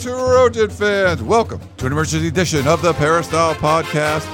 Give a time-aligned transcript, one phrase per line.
[0.00, 1.20] Trojan fans.
[1.24, 4.26] Welcome to an emergency edition of the Peristyle Podcast.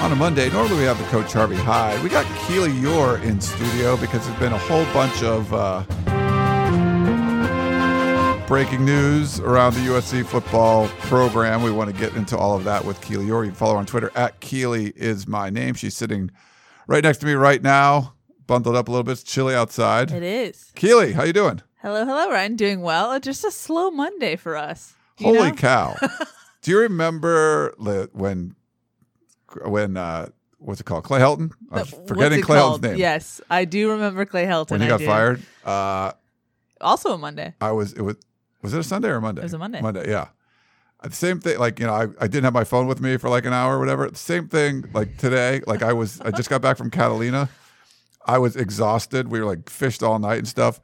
[0.00, 2.02] On a Monday, normally we have the coach Harvey Hyde.
[2.02, 5.82] We got Keely Eure in studio because there's been a whole bunch of uh,
[8.46, 11.62] breaking news around the USC football program.
[11.62, 13.44] We want to get into all of that with Keely Eure.
[13.44, 15.74] You can follow her on Twitter at Keely is my name.
[15.74, 16.30] She's sitting
[16.86, 18.14] right next to me right now,
[18.46, 19.12] bundled up a little bit.
[19.12, 20.12] It's chilly outside.
[20.12, 20.72] It is.
[20.74, 21.60] Keely, how you doing?
[21.84, 22.56] Hello, hello, Ryan.
[22.56, 23.20] Doing well.
[23.20, 24.94] Just a slow Monday for us.
[25.20, 25.52] Holy know?
[25.52, 25.94] cow!
[26.62, 27.74] Do you remember
[28.14, 28.56] when
[29.66, 31.04] when uh, what's it called?
[31.04, 31.52] Clay Helton.
[31.70, 32.80] I'm forgetting Clay called?
[32.80, 32.98] Helton's name.
[32.98, 34.70] Yes, I do remember Clay Helton.
[34.70, 36.12] When he got fired, uh,
[36.80, 37.52] Also a Monday.
[37.60, 38.16] I was it was
[38.62, 39.42] was it a Sunday or a Monday?
[39.42, 39.82] It was a Monday.
[39.82, 40.28] Monday, yeah.
[41.00, 43.18] Uh, The same thing, like you know, I, I didn't have my phone with me
[43.18, 44.08] for like an hour or whatever.
[44.08, 47.50] The same thing, like today, like I was, I just got back from Catalina.
[48.24, 49.28] I was exhausted.
[49.28, 50.80] We were like fished all night and stuff.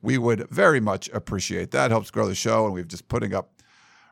[0.00, 1.90] We would very much appreciate that.
[1.90, 3.61] Helps grow the show, and we've just putting up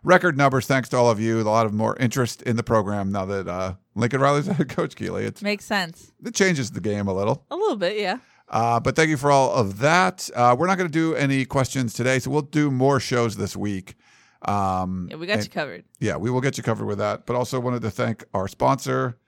[0.02, 1.40] record numbers thanks to all of you.
[1.40, 4.96] A lot of more interest in the program now that uh, Lincoln Riley's head coach
[4.96, 5.24] Keely.
[5.24, 7.44] It makes sense it changes the game a little.
[7.50, 7.98] a little bit.
[7.98, 8.18] Yeah.
[8.48, 10.28] Uh, but thank you for all of that.
[10.34, 13.56] Uh, we're not going to do any questions today, so we'll do more shows this
[13.56, 13.94] week.
[14.42, 15.84] Um, Yeah, we got and- you covered.
[16.00, 17.26] yeah, we will get you covered with that.
[17.26, 19.18] But also wanted to thank our sponsor,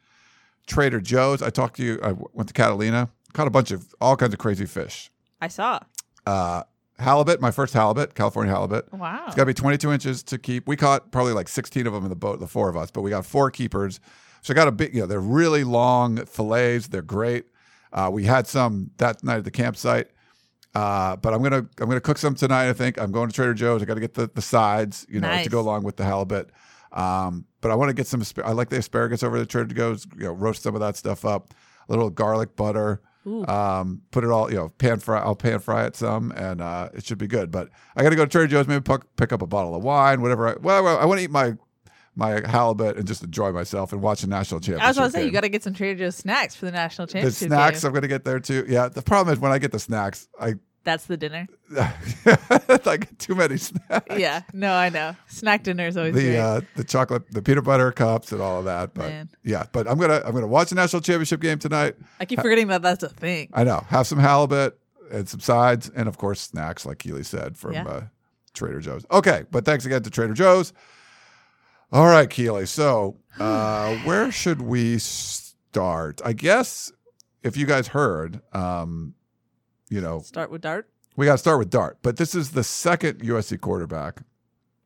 [0.67, 1.41] Trader Joe's.
[1.43, 2.01] I talked to you.
[2.03, 5.11] I went to Catalina, caught a bunch of all kinds of crazy fish.
[5.41, 5.79] I saw.
[6.27, 6.63] Uh,
[6.99, 8.93] halibut, my first halibut, California halibut.
[8.93, 9.25] Wow.
[9.27, 10.67] It's got to be 22 inches to keep.
[10.67, 13.03] We caught probably like 16 of them in the boat, the four of us, but
[13.03, 14.01] we got four keepers.
[14.43, 16.89] So I got a big, you know, they're really long fillets.
[16.89, 17.47] They're great.
[17.93, 20.09] Uh, we had some that night at the campsite.
[20.75, 22.71] Uh, but I'm gonna I'm gonna cook some tonight.
[22.71, 23.83] I think I'm going to Trader Joe's.
[23.83, 26.49] I got to get the, the sides, you know, to go along with the halibut.
[26.93, 28.23] Um, but I want to get some.
[28.43, 30.07] I like the asparagus over the Trader Joe's.
[30.17, 31.53] You know, roast some of that stuff up.
[31.89, 33.03] A little garlic butter.
[33.25, 35.21] Um, put it all, you know, pan fry.
[35.21, 37.51] I'll pan fry it some, and uh, it should be good.
[37.51, 38.67] But I got to go to Trader Joe's.
[38.67, 40.49] Maybe pick, pick up a bottle of wine, whatever.
[40.49, 41.57] I, well, I, want to eat my
[42.15, 44.85] my halibut and just enjoy myself and watch the national championship.
[44.85, 46.73] I was going to say, you got to get some Trader Joe's snacks for the
[46.73, 47.39] national championship.
[47.39, 47.83] the snacks.
[47.83, 47.89] game.
[47.89, 48.67] I'm going to get there too.
[48.69, 48.89] Yeah.
[48.89, 50.55] The problem is when I get the snacks, I
[50.85, 51.47] That's the dinner.
[51.77, 54.19] I get too many snacks.
[54.19, 54.43] Yeah.
[54.53, 55.15] No, I know.
[55.29, 56.39] Snack dinner is always The great.
[56.39, 58.93] uh, the chocolate, the peanut butter cups, and all of that.
[58.95, 59.29] But Man.
[59.45, 61.95] yeah, but I'm gonna I'm gonna watch the national championship game tonight.
[62.19, 63.49] I keep forgetting that that's a thing.
[63.53, 63.85] I know.
[63.89, 64.79] Have some halibut
[65.13, 67.85] and some sides, and of course snacks, like Keely said from Yeah.
[67.87, 68.01] uh,
[68.55, 69.07] Trader Joe's.
[69.11, 70.73] Okay, but thanks again to Trader Joe's.
[71.93, 72.67] All right, Keely.
[72.67, 76.21] So uh, where should we start?
[76.25, 76.91] I guess
[77.43, 79.15] if you guys heard, um,
[79.93, 80.89] you know, Start with Dart.
[81.17, 81.99] we got to start with Dart.
[82.03, 84.23] But this is the second USC quarterback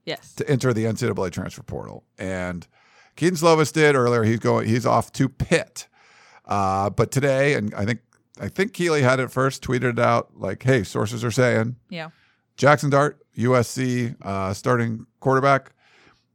[0.04, 0.32] Yes.
[0.34, 2.04] to enter the NCAA transfer portal.
[2.18, 2.66] And
[3.16, 4.24] Kedon Slovis did earlier.
[4.24, 4.68] He's going.
[4.68, 5.88] He's off to Pitt.
[6.44, 8.00] Uh, but today, and I think
[8.40, 9.62] I think Keely had it first.
[9.64, 12.10] Tweeted it out like, "Hey, sources are saying Yeah.
[12.56, 15.72] Jackson Dart, USC uh, starting quarterback,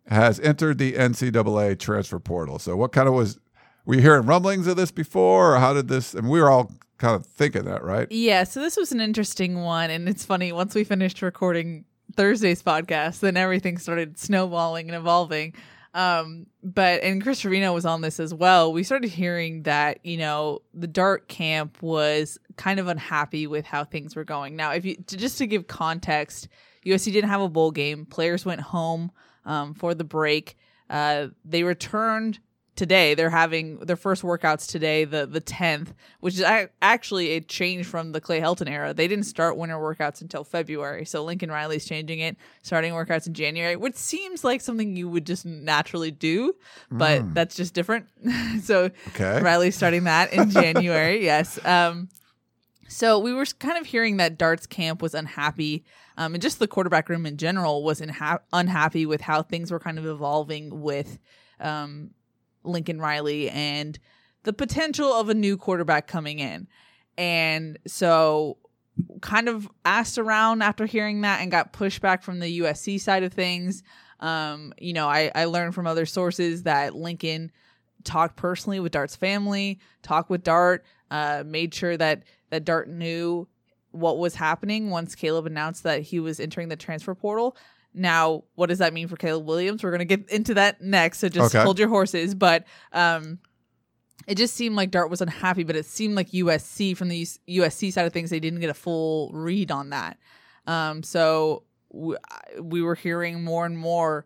[0.08, 3.40] has entered the NCAA transfer portal." So, what kind of was?
[3.86, 6.14] Were you hearing rumblings of this before, or how did this?
[6.14, 8.08] And we were all kind of thinking that, right?
[8.12, 8.44] Yeah.
[8.44, 9.90] So this was an interesting one.
[9.90, 11.86] And it's funny, once we finished recording
[12.16, 15.56] Thursday's podcast, then everything started snowballing and evolving.
[15.94, 18.72] Um, but and Chris Trevino was on this as well.
[18.72, 23.84] We started hearing that you know the Dart camp was kind of unhappy with how
[23.84, 24.56] things were going.
[24.56, 26.48] Now, if you to, just to give context,
[26.86, 28.06] USC didn't have a bowl game.
[28.06, 29.12] Players went home
[29.46, 30.58] um, for the break.
[30.90, 32.40] Uh, they returned
[32.82, 33.14] today.
[33.14, 36.44] They're having their first workouts today, the the tenth, which is
[36.82, 38.94] actually a change from the Clay Helton era.
[38.94, 43.34] They didn't start winter workouts until February, so Lincoln Riley's changing it, starting workouts in
[43.34, 46.54] January, which seems like something you would just naturally do,
[46.90, 48.08] but that's just different.
[48.64, 49.40] so Okay.
[49.42, 51.24] Riley's starting that in January.
[51.24, 51.64] yes.
[51.66, 52.10] Um,
[52.88, 55.86] so we were kind of hearing that Darts camp was unhappy,
[56.18, 59.80] um, and just the quarterback room in general was inha- unhappy with how things were
[59.80, 61.18] kind of evolving with
[61.62, 62.10] um,
[62.64, 63.98] Lincoln Riley and
[64.44, 66.68] the potential of a new quarterback coming in.
[67.18, 68.58] And so
[69.22, 73.34] kind of asked around after hearing that and got pushback from the USC side of
[73.34, 73.84] things.
[74.20, 77.52] Um, you know, I, I learned from other sources that Lincoln
[78.04, 83.48] talked personally with Dart's family, talked with Dart, uh, made sure that that Dart knew
[83.92, 87.56] what was happening once Caleb announced that he was entering the transfer portal.
[87.94, 89.84] Now, what does that mean for Caleb Williams?
[89.84, 91.64] We're gonna get into that next, so just Okay.
[91.64, 92.34] hold your horses.
[92.36, 93.40] But um,
[94.28, 97.92] it just seemed like Dart was unhappy, but it seemed like USC from the USC
[97.92, 100.18] side of things, they didn't get a full read on that.
[100.68, 102.18] Um, so w-
[102.62, 104.26] we were hearing more and more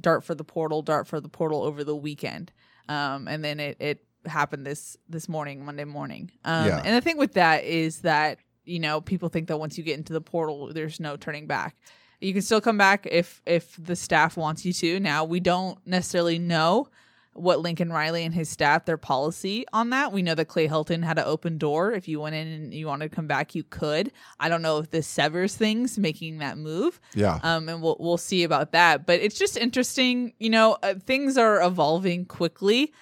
[0.00, 2.52] Dart for the portal, Dart for the portal over the weekend,
[2.88, 6.30] um, and then it it happened this this morning, Monday morning.
[6.44, 6.82] Um, Yeah.
[6.84, 9.98] And the thing with that is that you know people think that once you get
[9.98, 11.74] into the portal, there's no turning back.
[12.22, 15.00] You can still come back if if the staff wants you to.
[15.00, 16.88] Now we don't necessarily know
[17.34, 20.12] what Lincoln Riley and his staff their policy on that.
[20.12, 21.92] We know that Clay Helton had an open door.
[21.92, 24.12] If you went in and you wanted to come back, you could.
[24.38, 27.00] I don't know if this severs things making that move.
[27.14, 27.38] Yeah.
[27.42, 29.06] Um, and we'll we'll see about that.
[29.06, 30.34] But it's just interesting.
[30.38, 32.92] You know, uh, things are evolving quickly,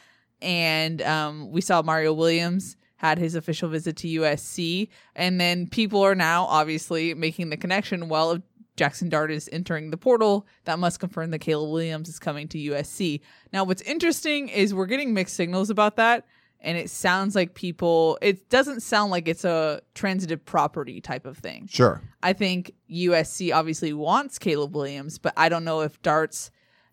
[0.40, 6.02] and um, we saw Mario Williams had his official visit to USC, and then people
[6.02, 8.10] are now obviously making the connection.
[8.10, 8.42] Well, if
[8.80, 12.56] Jackson Dart is entering the portal, that must confirm that Caleb Williams is coming to
[12.56, 13.20] USC.
[13.52, 16.26] Now, what's interesting is we're getting mixed signals about that.
[16.62, 21.36] And it sounds like people, it doesn't sound like it's a transitive property type of
[21.36, 21.66] thing.
[21.70, 22.00] Sure.
[22.22, 26.50] I think USC obviously wants Caleb Williams, but I don't know if Dart's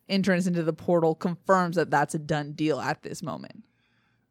[0.10, 3.64] entrance into the portal confirms that that's a done deal at this moment.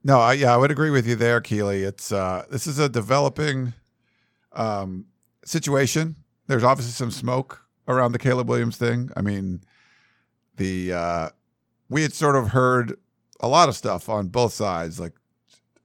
[0.05, 1.85] No, I, yeah, I would agree with you there, Keely.
[1.85, 3.73] It's uh, this is a developing
[4.53, 5.07] um,
[5.47, 6.17] situation.
[6.47, 9.11] There's obviously some smoke around the Caleb Williams thing.
[9.17, 9.61] I mean,
[10.57, 11.29] the uh,
[11.89, 12.99] we had sort of heard
[13.41, 14.99] a lot of stuff on both sides.
[14.99, 15.13] Like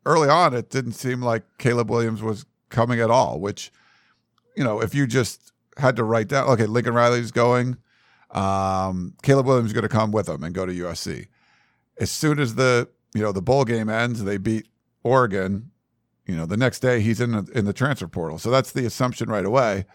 [0.05, 3.39] early on, it didn't seem like Caleb Williams was coming at all.
[3.39, 3.71] Which,
[4.55, 7.77] you know, if you just had to write down, okay, Lincoln Riley's going,
[8.31, 11.27] um, Caleb Williams is going to come with him and go to USC.
[11.99, 14.67] As soon as the you know the bowl game ends, they beat
[15.03, 15.71] Oregon.
[16.25, 18.37] You know, the next day he's in in the transfer portal.
[18.37, 19.85] So that's the assumption right away.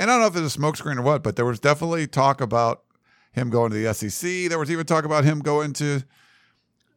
[0.00, 2.40] And I don't know if it's a smokescreen or what, but there was definitely talk
[2.40, 2.84] about
[3.32, 4.48] him going to the SEC.
[4.48, 6.02] There was even talk about him going to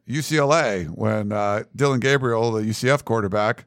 [0.08, 3.66] UCLA when uh, Dillon Gabriel, the UCF quarterback,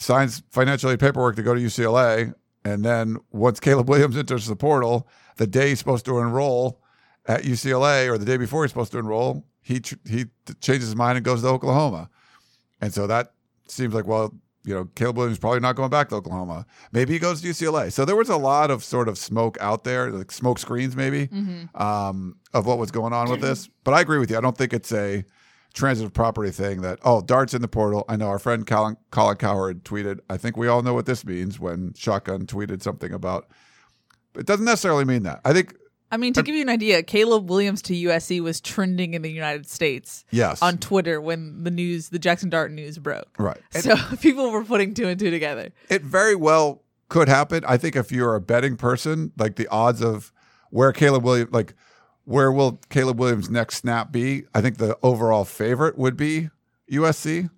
[0.00, 2.34] signs financial aid paperwork to go to UCLA.
[2.64, 5.06] And then once Caleb Williams enters the portal,
[5.36, 6.82] the day he's supposed to enroll
[7.28, 10.24] at UCLA or the day before he's supposed to enroll, he tr- he
[10.60, 12.10] changes his mind and goes to Oklahoma.
[12.80, 13.34] And so that
[13.68, 14.34] seems like, well,
[14.64, 16.66] you know, Caleb Williams probably not going back to Oklahoma.
[16.92, 17.92] Maybe he goes to UCLA.
[17.92, 21.28] So there was a lot of sort of smoke out there, like smoke screens maybe,
[21.74, 23.68] um, of what was going on with this.
[23.84, 24.36] But I agree with you.
[24.36, 25.24] I don't think it's a
[25.74, 28.04] transitive property thing that, oh, darts in the portal.
[28.08, 31.24] I know our friend Colin, Colin Cowherd tweeted, I think we all know what this
[31.24, 33.48] means when Shotgun tweeted something about,
[34.34, 35.40] it doesn't necessarily mean that.
[35.44, 35.74] I think,
[36.10, 39.30] I mean, to give you an idea, Caleb Williams to USC was trending in the
[39.30, 40.62] United States yes.
[40.62, 43.28] on Twitter when the news, the Jackson Dart news broke.
[43.38, 43.58] right.
[43.72, 45.70] So people were putting two and two together.
[45.88, 47.64] it very well could happen.
[47.66, 50.32] I think if you're a betting person, like the odds of
[50.70, 51.74] where Caleb Williams, like
[52.24, 54.44] where will Caleb Williams' next snap be?
[54.54, 56.50] I think the overall favorite would be
[56.90, 57.50] USC.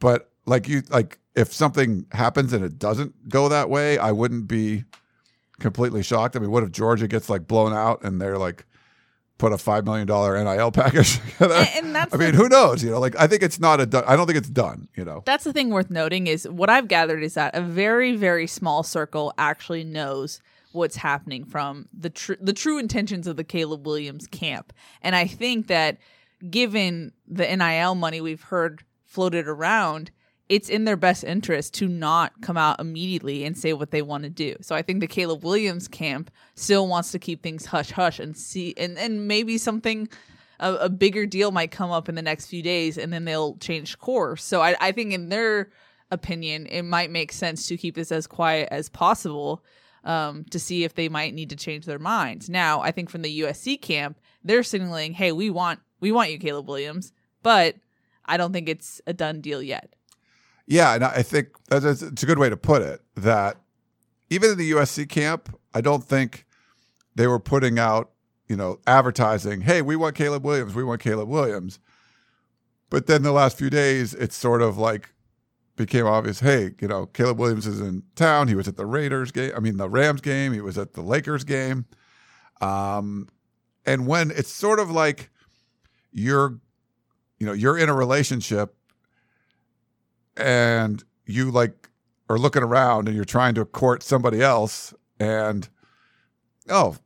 [0.00, 4.48] But like you, like if something happens and it doesn't go that way, I wouldn't
[4.48, 4.84] be
[5.64, 6.36] completely shocked.
[6.36, 8.66] I mean, what if Georgia gets like blown out and they're like
[9.38, 11.54] put a five million dollar NIL package together?
[11.54, 12.84] And- and that's I mean, the- who knows?
[12.84, 13.86] You know, like I think it's not a.
[13.86, 14.88] Done, I don't think it's done.
[14.94, 15.22] You know.
[15.26, 18.82] That's the thing worth noting is what I've gathered is that a very very small
[18.82, 20.40] circle actually knows
[20.72, 24.72] what's happening from the tr- the true intentions of the Caleb Williams camp.
[25.02, 25.98] And I think that
[26.50, 30.10] given the NIL money we've heard floated around,
[30.48, 34.24] it's in their best interest to not come out immediately and say what they want
[34.24, 34.54] to do.
[34.60, 38.36] So I think the Caleb Williams camp still wants to keep things hush hush and
[38.36, 40.08] see and and maybe something
[40.60, 43.56] a, a bigger deal might come up in the next few days and then they'll
[43.56, 44.44] change course.
[44.44, 45.70] So I, I think in their
[46.10, 49.64] opinion, it might make sense to keep this as quiet as possible
[50.04, 52.50] um, to see if they might need to change their minds.
[52.50, 56.38] Now, I think from the USC camp, they're signaling, "Hey, we want we want you,
[56.38, 57.76] Caleb Williams," but
[58.26, 59.94] I don't think it's a done deal yet.
[60.66, 63.02] Yeah, and I think that's it's a good way to put it.
[63.16, 63.58] That
[64.30, 66.46] even in the USC camp, I don't think
[67.14, 68.10] they were putting out,
[68.48, 70.74] you know, advertising, "Hey, we want Caleb Williams.
[70.74, 71.78] We want Caleb Williams."
[72.90, 75.10] But then the last few days, it's sort of like
[75.76, 76.40] became obvious.
[76.40, 78.48] Hey, you know, Caleb Williams is in town.
[78.48, 79.52] He was at the Raiders game.
[79.56, 80.52] I mean, the Rams game.
[80.52, 81.86] He was at the Lakers game.
[82.60, 83.28] Um,
[83.84, 85.30] and when it's sort of like
[86.12, 86.58] you're,
[87.38, 88.76] you know, you're in a relationship
[90.36, 91.88] and you like
[92.28, 95.68] are looking around and you're trying to court somebody else and
[96.68, 96.96] oh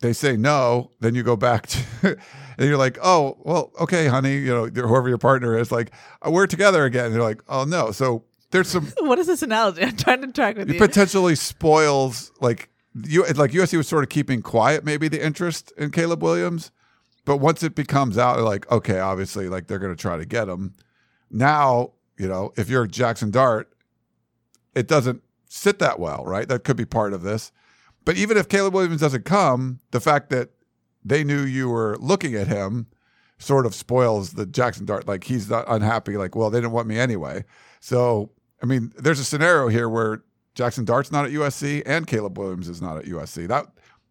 [0.00, 1.66] they say no then you go back
[2.02, 2.18] to
[2.58, 5.92] and you're like oh well okay honey you know whoever your partner is like
[6.22, 9.42] "Oh, we're together again and you're like oh no so there's some what is this
[9.42, 9.82] analogy?
[9.82, 10.78] I'm trying to track with it you.
[10.80, 12.70] potentially spoils like
[13.04, 16.70] you like USC was sort of keeping quiet maybe the interest in Caleb Williams,
[17.24, 20.48] but once it becomes out like okay, obviously like they're going to try to get
[20.48, 20.74] him.
[21.30, 23.72] Now, you know, if you're Jackson Dart,
[24.74, 26.48] it doesn't sit that well, right?
[26.48, 27.52] That could be part of this.
[28.04, 30.50] But even if Caleb Williams doesn't come, the fact that
[31.04, 32.86] they knew you were looking at him
[33.38, 35.06] sort of spoils the Jackson Dart.
[35.06, 36.16] Like he's not unhappy.
[36.16, 37.44] Like, well, they didn't want me anyway.
[37.80, 38.30] So,
[38.62, 40.22] I mean, there's a scenario here where
[40.54, 43.48] Jackson Dart's not at USC and Caleb Williams is not at USC.
[43.48, 43.66] That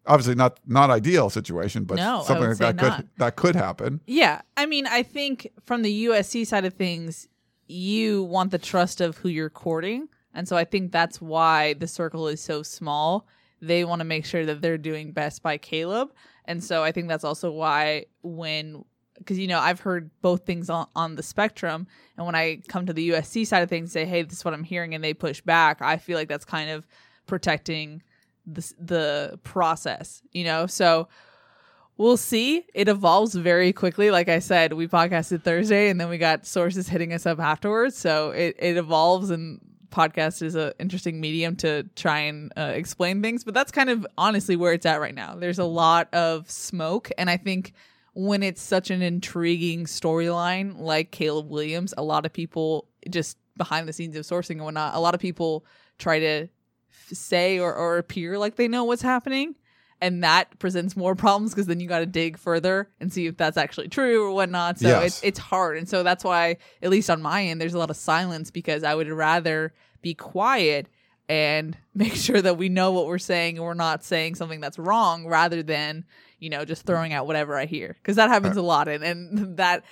[0.06, 4.00] obviously not not ideal situation, but No, something like that say could that could happen.
[4.06, 7.28] Yeah, I mean, I think from the USC side of things,
[7.66, 11.86] you want the trust of who you're courting, and so I think that's why the
[11.86, 13.26] circle is so small.
[13.60, 16.12] They want to make sure that they're doing best by Caleb,
[16.44, 18.84] and so I think that's also why when
[19.18, 22.86] because you know I've heard both things on, on the spectrum, and when I come
[22.86, 25.14] to the USC side of things, say, hey, this is what I'm hearing, and they
[25.14, 26.86] push back, I feel like that's kind of
[27.26, 28.02] protecting
[28.46, 31.08] the the process, you know, so
[31.96, 32.66] we'll see.
[32.74, 34.10] It evolves very quickly.
[34.10, 37.96] Like I said, we podcasted Thursday and then we got sources hitting us up afterwards.
[37.96, 39.60] So it, it evolves and
[39.90, 43.44] podcast is an interesting medium to try and uh, explain things.
[43.44, 45.36] But that's kind of honestly where it's at right now.
[45.36, 47.10] There's a lot of smoke.
[47.16, 47.72] And I think
[48.14, 53.86] when it's such an intriguing storyline like Caleb Williams, a lot of people just behind
[53.86, 55.64] the scenes of sourcing and whatnot, a lot of people
[55.98, 56.48] try to
[57.12, 59.54] say or, or appear like they know what's happening
[60.00, 63.36] and that presents more problems because then you got to dig further and see if
[63.36, 64.78] that's actually true or whatnot.
[64.78, 65.04] So Yes.
[65.06, 67.90] it's it's hard, and so that's why, at least on my end, there's a lot
[67.90, 69.72] of silence because I would rather
[70.02, 70.88] be quiet
[71.28, 74.78] and make sure that we know what we're saying and we're not saying something that's
[74.78, 76.04] wrong, rather than
[76.38, 79.02] you know just throwing out whatever I hear because that happens uh, a lot, and
[79.04, 79.84] and that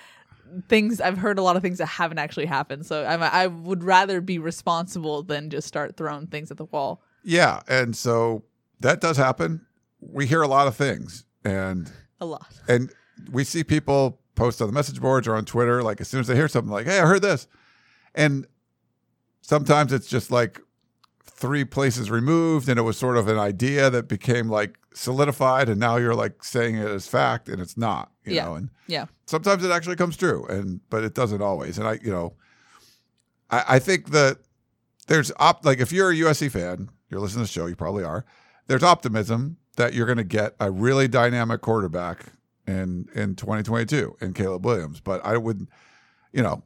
[0.69, 2.85] things I've heard a lot of things that haven't actually happened.
[2.85, 7.01] So I'm, I would rather be responsible than just start throwing things at the wall.
[7.23, 8.43] Yeah, and so
[8.81, 9.65] that does happen.
[10.11, 12.47] We hear a lot of things, and A lot.
[12.67, 12.91] and
[13.31, 16.27] we see people post on the message boards or on Twitter, like as soon as
[16.27, 17.47] they hear something, like, "Hey, I heard this,"
[18.15, 18.45] and
[19.41, 20.59] sometimes it's just like
[21.23, 25.79] three places removed, and it was sort of an idea that became like solidified, and
[25.79, 28.45] now you're like saying it as fact, and it's not, you Yeah.
[28.45, 29.05] know, and Yeah.
[29.25, 31.77] sometimes it actually comes true, and but it doesn't always.
[31.77, 32.35] And I, you know,
[33.49, 34.39] I, I think that
[35.07, 38.03] there's op like if you're a USC fan, you're listening to the show, you probably
[38.03, 38.25] are.
[38.67, 42.25] There's optimism that you're going to get a really dynamic quarterback
[42.67, 44.99] in in 2022 in Caleb Williams.
[44.99, 45.67] But I would,
[46.31, 46.63] you know,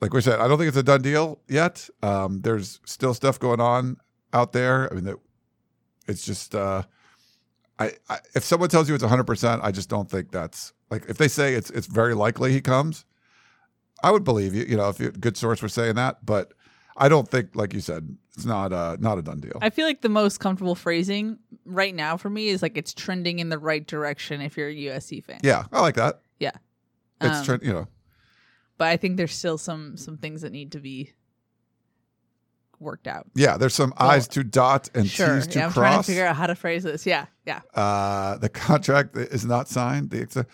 [0.00, 1.88] like we said, I don't think it's a done deal yet.
[2.02, 3.98] Um, there's still stuff going on
[4.32, 4.90] out there.
[4.92, 5.14] I mean,
[6.08, 6.54] it's just.
[6.54, 6.82] Uh,
[7.78, 11.16] I, I if someone tells you it's 100%, I just don't think that's like if
[11.16, 13.04] they say it's it's very likely he comes,
[14.02, 16.52] I would believe you, you know, if you, good source was saying that, but
[16.96, 19.58] I don't think like you said, it's not uh not a done deal.
[19.60, 23.38] I feel like the most comfortable phrasing right now for me is like it's trending
[23.38, 25.40] in the right direction if you're a USC fan.
[25.42, 26.20] yeah, I like that.
[26.38, 26.52] Yeah.
[27.20, 27.88] It's Um, trend, you know.
[28.78, 31.12] But I think there's still some some things that need to be
[32.78, 33.26] worked out.
[33.34, 35.36] Yeah, there's some I's to dot and sure.
[35.36, 37.04] T's to Yeah, I'm trying to figure out how to phrase this.
[37.04, 37.26] Yeah.
[37.46, 37.60] Yeah.
[37.74, 40.10] uh, the contract is not signed.
[40.10, 40.46] The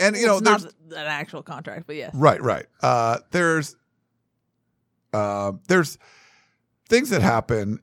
[0.00, 2.12] and you know, it's there's not an actual contract, but yes.
[2.14, 2.66] Right, right.
[2.82, 3.76] Uh, there's
[5.12, 5.98] uh, there's
[6.88, 7.80] things that happen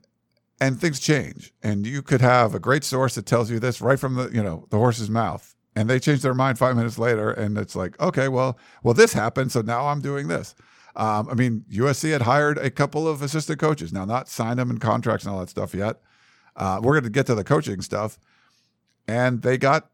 [0.60, 3.98] and things change, and you could have a great source that tells you this right
[3.98, 7.30] from the you know the horse's mouth, and they change their mind five minutes later,
[7.30, 10.54] and it's like, okay, well, well, this happened, so now I'm doing this.
[10.96, 13.92] Um, I mean, USC had hired a couple of assistant coaches.
[13.92, 16.00] Now, not signed them in contracts and all that stuff yet.
[16.56, 18.18] Uh, we're going to get to the coaching stuff,
[19.06, 19.90] and they got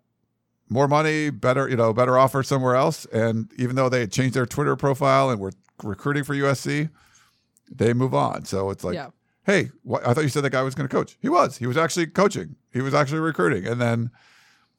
[0.69, 3.05] more money, better, you know, better offer somewhere else.
[3.07, 6.89] And even though they had changed their Twitter profile and were recruiting for USC,
[7.75, 8.45] they move on.
[8.45, 9.09] So it's like, Yeah.
[9.45, 11.17] hey, what, I thought you said that guy was going to coach.
[11.21, 11.59] He was.
[11.59, 12.57] He was actually coaching.
[12.73, 14.11] He was actually recruiting, and then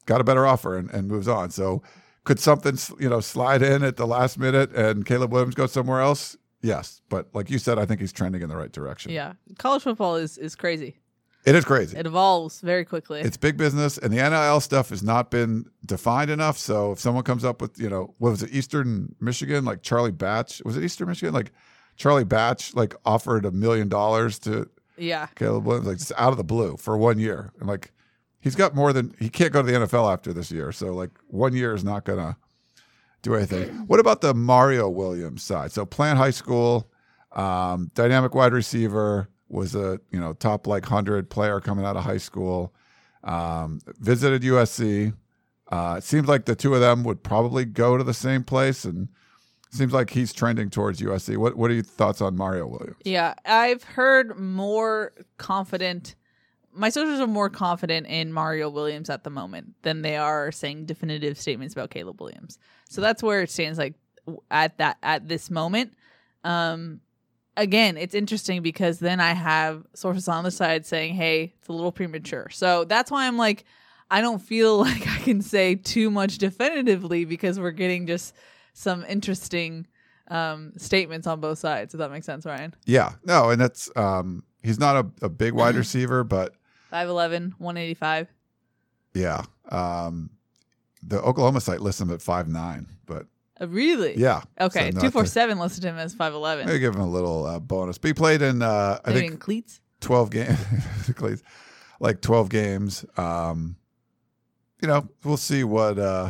[0.05, 1.49] got a better offer and, and moves on.
[1.51, 1.81] So
[2.23, 6.01] could something you know slide in at the last minute and Caleb Williams go somewhere
[6.01, 6.37] else?
[6.61, 9.11] Yes, but like you said, I think he's trending in the right direction.
[9.11, 9.33] Yeah.
[9.57, 10.97] College football is is crazy.
[11.45, 11.97] It is crazy.
[11.97, 13.19] It evolves very quickly.
[13.19, 16.57] It's big business, and the NIL stuff has not been defined enough.
[16.57, 20.11] So if someone comes up with, you know, what was it, Eastern Michigan, like Charlie
[20.13, 21.33] Batch, was it Eastern Michigan?
[21.33, 21.51] Like
[21.95, 25.27] Charlie Batch, like offered a million dollars to yeah.
[25.35, 27.51] Caleb Williams, like just out of the blue for one year.
[27.59, 27.91] And like,
[28.39, 30.71] he's got more than he can't go to the NFL after this year.
[30.71, 32.37] So like, one year is not gonna
[33.21, 33.69] do anything.
[33.87, 35.71] What about the Mario Williams side?
[35.71, 36.89] So Plant High School,
[37.31, 42.03] um, dynamic wide receiver was a you know top like hundred player coming out of
[42.03, 42.73] high school.
[43.23, 45.13] Um, visited USC.
[45.71, 48.83] Uh, it seems like the two of them would probably go to the same place,
[48.83, 49.07] and
[49.73, 51.37] seems like he's trending towards USC.
[51.37, 52.97] What What are your thoughts on Mario Williams?
[53.03, 56.15] Yeah, I've heard more confident.
[56.75, 60.85] My sources are more confident in Mario Williams at the moment than they are saying
[60.85, 62.57] definitive statements about Caleb Williams.
[62.89, 63.77] So that's where it stands.
[63.77, 63.95] Like
[64.49, 65.93] at that at this moment.
[66.43, 67.01] Um,
[67.57, 71.73] again, it's interesting because then I have sources on the side saying, "Hey, it's a
[71.73, 73.65] little premature." So that's why I'm like,
[74.09, 78.33] I don't feel like I can say too much definitively because we're getting just
[78.73, 79.87] some interesting
[80.27, 81.93] um, statements on both sides.
[81.93, 82.73] If that makes sense, Ryan.
[82.85, 86.55] Yeah, no, and that's um, he's not a, a big wide receiver, but
[86.91, 88.27] 5'11, 185.
[89.13, 90.29] yeah, um,
[91.01, 93.25] the Oklahoma site lists him at five nine, but
[93.59, 94.17] Uh, really?
[94.17, 96.65] yeah, Okay, So two four seven listed him as five eleven.
[96.67, 97.97] Maybe give him a little uh, bonus.
[97.97, 99.79] But he played in uh, I Maybe think in cleats.
[100.01, 100.57] 12 games
[102.01, 103.77] like 12 games um
[104.81, 106.29] you know we'll see what uh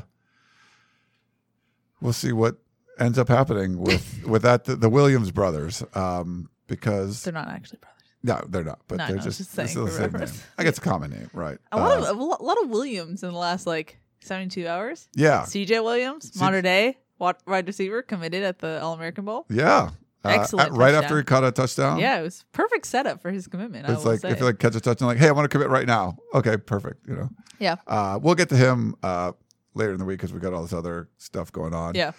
[2.03, 2.57] we'll see what
[3.00, 7.79] ends up happening with with that the, the williams brothers um because They're not actually
[7.79, 8.03] brothers.
[8.24, 10.29] no they're not but No, they're no, just, just saying the same name.
[10.57, 13.31] i guess a common name right A lot Uh, of a lot of Williams in
[13.31, 15.09] the last like seventy two hours.
[15.16, 19.46] yeah CJ Williams, C- modern day wide receiver, committed at the All American Bowl.
[19.50, 19.89] yeah
[20.25, 21.03] Uh, Excellent right touchdown.
[21.03, 23.89] after he caught a touchdown Yeah, it was perfect setup for his commitment.
[23.89, 24.29] I it's like say.
[24.31, 26.55] if you like catch a touchdown like hey i want to commit right now okay
[26.57, 29.31] perfect you know yeah, uh we'll get to him uh
[29.75, 32.12] later in the week because we got all this other stuff going on yeah.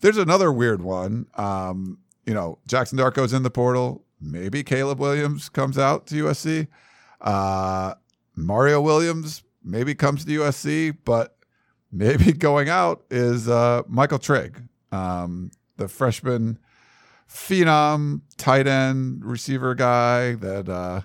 [0.00, 1.26] There's another weird one.
[1.34, 4.04] Um, you know, Jackson Dart goes in the portal.
[4.20, 6.68] Maybe Caleb Williams comes out to USC.
[7.20, 7.94] Uh,
[8.36, 11.36] Mario Williams maybe comes to USC, but
[11.90, 16.58] maybe going out is uh, Michael Trigg, um, the freshman
[17.28, 21.02] phenom tight end receiver guy that uh,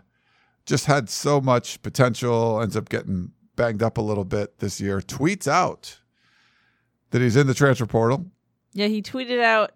[0.66, 5.00] just had so much potential, ends up getting banged up a little bit this year.
[5.00, 6.00] Tweets out
[7.12, 8.26] that he's in the transfer portal.
[8.74, 9.74] Yeah, he tweeted out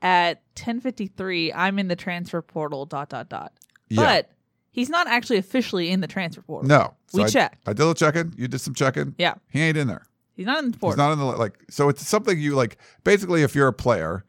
[0.00, 3.52] at 10:53, "I'm in the transfer portal." Dot dot dot.
[3.88, 4.02] Yeah.
[4.04, 4.30] But
[4.70, 6.68] he's not actually officially in the transfer portal.
[6.68, 7.68] No, We I, checked.
[7.68, 8.32] I did a little checking.
[8.36, 9.14] You did some checking.
[9.18, 10.06] Yeah, He ain't in there.
[10.34, 10.92] he's not in the portal.
[10.94, 11.58] He's not in the like.
[11.68, 12.78] So it's something you like.
[13.04, 14.24] Basically, if you're a player,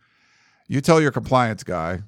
[0.67, 2.03] you tell your compliance guy,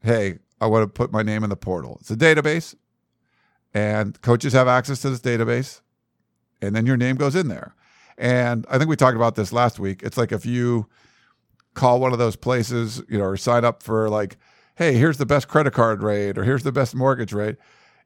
[0.00, 2.74] "Hey, I want to put my name in the portal." It's a database,
[3.74, 5.80] and coaches have access to this database,
[6.62, 7.74] and then your name goes in there.
[8.16, 10.02] And I think we talked about this last week.
[10.02, 10.88] It's like if you
[11.74, 14.36] call one of those places, you know, or sign up for like,
[14.76, 17.56] "Hey, here's the best credit card rate," or "Here's the best mortgage rate."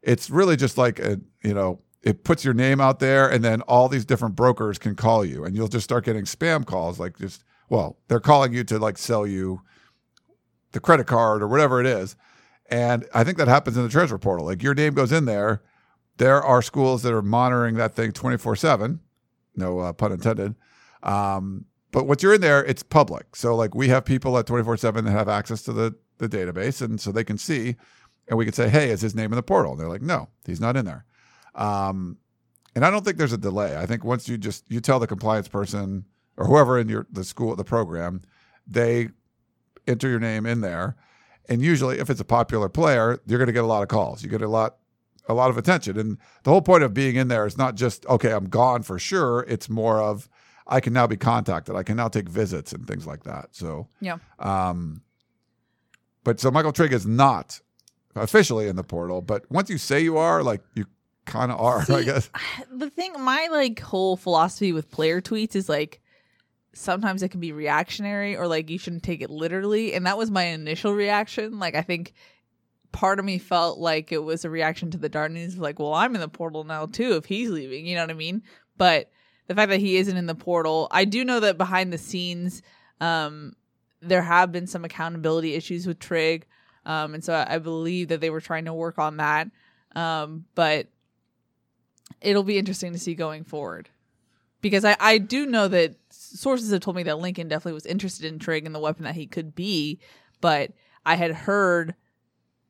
[0.02, 3.62] It's really just like a, you know, it puts your name out there and then
[3.62, 7.18] all these different brokers can call you and you'll just start getting spam calls like
[7.18, 9.60] just well they're calling you to like sell you
[10.70, 12.14] the credit card or whatever it is
[12.70, 15.62] and i think that happens in the transfer portal like your name goes in there
[16.18, 19.00] there are schools that are monitoring that thing 24-7
[19.58, 20.54] no uh, pun intended.
[21.02, 23.36] Um, but once you're in there it's public.
[23.36, 27.00] So like we have people at 24-7 that have access to the, the database and
[27.00, 27.76] so they can see
[28.28, 29.72] and we can say hey is his name in the portal?
[29.72, 31.04] And they're like no he's not in there.
[31.54, 32.18] Um,
[32.76, 33.76] and I don't think there's a delay.
[33.76, 36.04] I think once you just you tell the compliance person
[36.36, 38.20] or whoever in your the school the program,
[38.66, 39.08] they
[39.88, 40.94] enter your name in there,
[41.48, 44.22] and usually if it's a popular player, you're going to get a lot of calls.
[44.22, 44.76] You get a lot
[45.28, 48.06] a lot of attention, and the whole point of being in there is not just
[48.06, 49.44] okay, I'm gone for sure.
[49.48, 50.28] It's more of
[50.66, 51.76] I can now be contacted.
[51.76, 53.48] I can now take visits and things like that.
[53.52, 54.18] So yeah.
[54.38, 55.02] um,
[56.24, 57.60] but so Michael Trigg is not
[58.14, 60.86] officially in the portal, but once you say you are, like you
[61.24, 62.30] kind of are, I guess.
[62.72, 66.00] the thing my like whole philosophy with player tweets is like
[66.72, 69.94] sometimes it can be reactionary or like you shouldn't take it literally.
[69.94, 71.58] And that was my initial reaction.
[71.58, 72.12] Like I think
[72.96, 75.92] part of me felt like it was a reaction to the Dart news, like, well,
[75.92, 77.84] I'm in the portal now too if he's leaving.
[77.84, 78.42] You know what I mean?
[78.78, 79.10] But
[79.48, 82.62] the fact that he isn't in the portal, I do know that behind the scenes,
[83.02, 83.52] um,
[84.00, 86.46] there have been some accountability issues with Trigg.
[86.86, 89.50] Um, and so I, I believe that they were trying to work on that.
[89.94, 90.86] Um, but
[92.22, 93.90] it'll be interesting to see going forward
[94.62, 98.24] because I, I do know that sources have told me that Lincoln definitely was interested
[98.24, 100.00] in Trigg and the weapon that he could be,
[100.40, 100.72] but
[101.04, 101.94] I had heard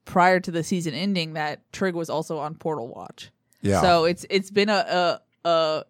[0.07, 3.31] prior to the season ending that Trigg was also on Portal Watch.
[3.61, 3.83] Yeah.
[3.83, 5.85] So it's it's been a, a, a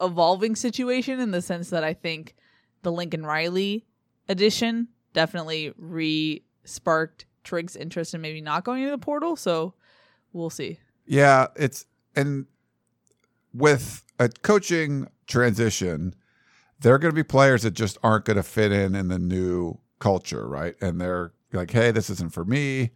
[0.00, 2.34] evolving situation in the sense that I think
[2.82, 3.86] the Lincoln Riley
[4.28, 9.36] edition definitely re sparked Trigg's interest in maybe not going into the portal.
[9.36, 9.74] So
[10.32, 10.80] we'll see.
[11.06, 12.46] Yeah, it's and
[13.54, 16.14] with a coaching transition,
[16.80, 19.18] there are going to be players that just aren't going to fit in in the
[19.18, 20.74] new culture, right?
[20.80, 22.90] And they're like, "Hey, this isn't for me."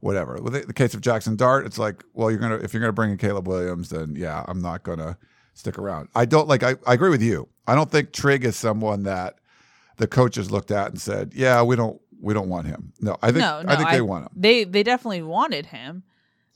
[0.00, 0.40] Whatever.
[0.40, 3.10] With the, case of Jackson Dart, it's like, well, you're gonna if you're gonna bring
[3.10, 5.18] in Caleb Williams, then yeah, I'm not gonna
[5.54, 6.08] stick around.
[6.14, 6.62] I don't like.
[6.62, 7.48] I, I agree with you.
[7.66, 9.40] I don't think Trigg is someone that
[9.96, 13.26] the coaches looked at and said, "Yeah, we don't we don't want him." No, I
[13.26, 14.32] think no, no, I think they want him.
[14.36, 16.04] They they definitely wanted him.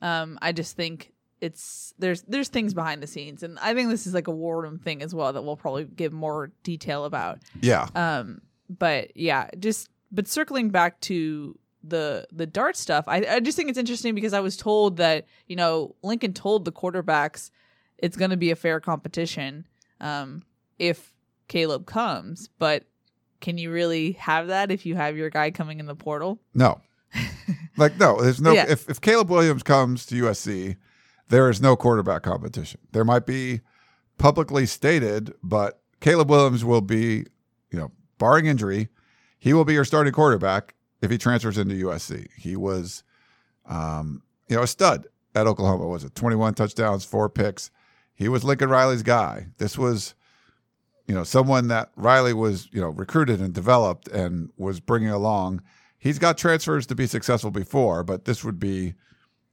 [0.00, 4.07] Um, I just think it's there's there's things behind the scenes, and I think this
[4.07, 7.40] is like a war room thing as well that we'll probably give more detail about.
[7.61, 7.88] Yeah.
[7.94, 13.57] Um, but yeah, just but circling back to the the dart stuff, I I just
[13.57, 17.51] think it's interesting because I was told that you know Lincoln told the quarterbacks
[17.98, 19.66] it's going to be a fair competition
[20.01, 20.42] um,
[20.79, 21.12] if
[21.48, 22.85] Caleb comes, but
[23.40, 26.40] can you really have that if you have your guy coming in the portal?
[26.55, 26.81] No.
[27.77, 28.66] like no, there's no Yeah.
[28.68, 30.77] if if Caleb Williams comes to USC,
[31.29, 32.81] there is no quarterback competition.
[32.92, 33.61] There might be
[34.18, 37.25] publicly stated, but Caleb Williams will be,
[37.70, 38.88] you know, barring injury,
[39.42, 42.28] he will be your starting quarterback if he transfers into USC.
[42.37, 43.02] He was
[43.66, 46.14] um, you know, a stud at Oklahoma, was it?
[46.14, 47.70] 21 touchdowns, four picks.
[48.14, 49.48] He was Lincoln Riley's guy.
[49.59, 50.14] This was
[51.07, 55.62] you know, someone that Riley was, you know, recruited and developed and was bringing along.
[55.98, 58.94] He's got transfers to be successful before, but this would be,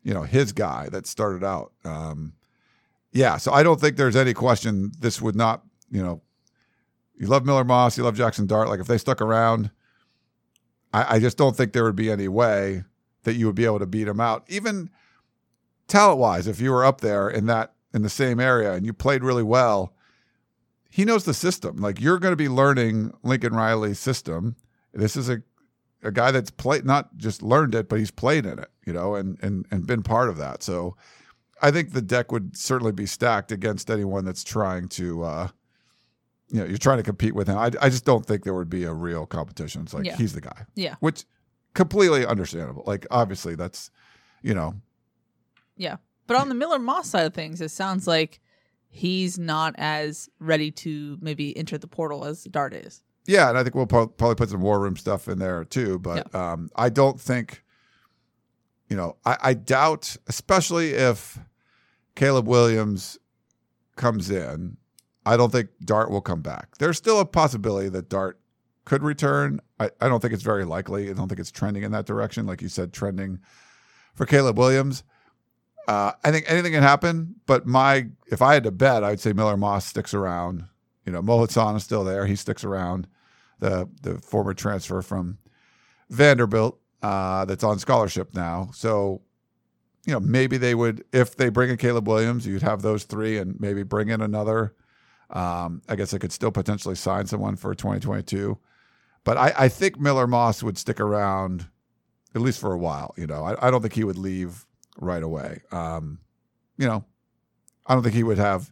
[0.03, 1.73] you know, his guy that started out.
[1.83, 2.33] Um,
[3.11, 6.21] yeah, so I don't think there's any question this would not, you know,
[7.17, 8.69] you love Miller Moss, you love Jackson Dart.
[8.69, 9.71] Like if they stuck around,
[10.93, 12.83] I, I just don't think there would be any way
[13.23, 14.45] that you would be able to beat him out.
[14.47, 14.89] Even
[15.87, 18.93] talent wise, if you were up there in that in the same area and you
[18.93, 19.93] played really well,
[20.89, 21.77] he knows the system.
[21.77, 24.55] Like you're going to be learning Lincoln Riley's system.
[24.93, 25.41] This is a
[26.01, 29.15] a guy that's played not just learned it, but he's played in it, you know,
[29.15, 30.63] and and and been part of that.
[30.63, 30.95] So
[31.61, 35.47] I think the deck would certainly be stacked against anyone that's trying to uh
[36.51, 37.57] you know, you're trying to compete with him.
[37.57, 39.83] I, I just don't think there would be a real competition.
[39.83, 40.17] It's like Yeah.
[40.17, 40.65] he's the guy.
[40.75, 40.95] Yeah.
[40.99, 41.25] Which
[41.73, 42.83] completely understandable.
[42.87, 43.91] Like obviously that's
[44.41, 44.75] you know,
[45.77, 45.97] Yeah.
[46.27, 48.39] But on the Miller Moss side of things, it sounds like
[48.87, 53.03] he's not as ready to maybe enter the portal as Dart is.
[53.27, 55.99] Yeah, and I think we'll pro- probably put some war room stuff in there too.
[55.99, 57.63] But um, I don't think,
[58.89, 61.37] you know, I, I doubt, especially if
[62.15, 63.19] Caleb Williams
[63.95, 64.77] comes in,
[65.29, 66.77] I don't think Dart will come back.
[66.79, 68.39] There's still a possibility that Dart
[68.85, 69.59] could return.
[69.79, 71.09] I, I don't think it's very likely.
[71.09, 73.39] I don't think it's trending in that direction, like you said, trending
[74.15, 75.03] for Caleb Williams.
[75.87, 79.33] Uh, I think anything can happen, but my if I had to bet, I'd say
[79.33, 80.65] Miller Moss sticks around.
[81.05, 83.07] You know, Mo Hasan is still there; he sticks around.
[83.59, 85.37] The the former transfer from
[86.09, 88.69] Vanderbilt uh, that's on scholarship now.
[88.73, 89.21] So,
[90.05, 93.37] you know, maybe they would if they bring in Caleb Williams, you'd have those three,
[93.37, 94.73] and maybe bring in another.
[95.29, 98.57] Um, I guess I could still potentially sign someone for 2022,
[99.23, 101.67] but I, I think Miller Moss would stick around
[102.35, 103.13] at least for a while.
[103.17, 104.65] You know, I, I don't think he would leave
[104.97, 105.61] right away.
[105.71, 106.19] Um,
[106.77, 107.05] you know,
[107.85, 108.71] I don't think he would have.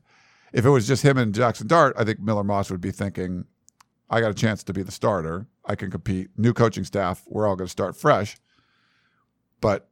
[0.54, 3.46] If it was just him and Jackson Dart, I think Miller Moss would be thinking,
[4.10, 5.48] "I got a chance to be the starter.
[5.66, 6.30] I can compete.
[6.38, 7.24] New coaching staff.
[7.28, 8.38] We're all going to start fresh."
[9.60, 9.90] But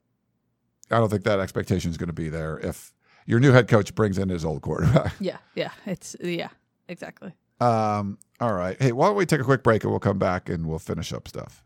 [0.89, 2.93] I don't think that expectation is going to be there if
[3.25, 5.13] your new head coach brings in his old quarterback.
[5.19, 5.37] Yeah.
[5.55, 5.71] Yeah.
[5.85, 6.49] It's, yeah,
[6.87, 7.33] exactly.
[7.59, 8.79] Um, all right.
[8.81, 11.11] Hey, why don't we take a quick break and we'll come back and we'll finish
[11.13, 11.63] up stuff.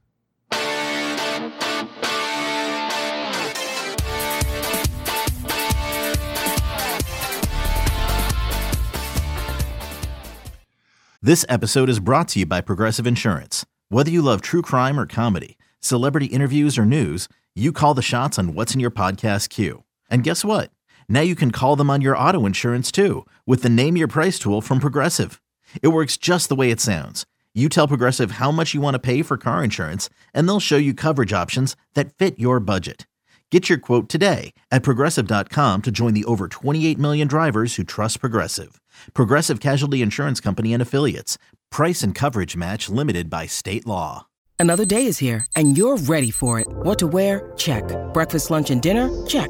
[11.21, 13.65] This episode is brought to you by Progressive Insurance.
[13.89, 18.39] Whether you love true crime or comedy, celebrity interviews or news, you call the shots
[18.39, 19.83] on what's in your podcast queue.
[20.09, 20.71] And guess what?
[21.09, 24.39] Now you can call them on your auto insurance too with the Name Your Price
[24.39, 25.41] tool from Progressive.
[25.81, 27.25] It works just the way it sounds.
[27.53, 30.77] You tell Progressive how much you want to pay for car insurance, and they'll show
[30.77, 33.07] you coverage options that fit your budget.
[33.51, 38.19] Get your quote today at progressive.com to join the over 28 million drivers who trust
[38.19, 38.79] Progressive.
[39.15, 41.39] Progressive Casualty Insurance Company and Affiliates.
[41.71, 44.27] Price and coverage match limited by state law.
[44.59, 46.67] Another day is here, and you're ready for it.
[46.69, 47.51] What to wear?
[47.57, 47.83] Check.
[48.13, 49.09] Breakfast, lunch, and dinner?
[49.25, 49.49] Check.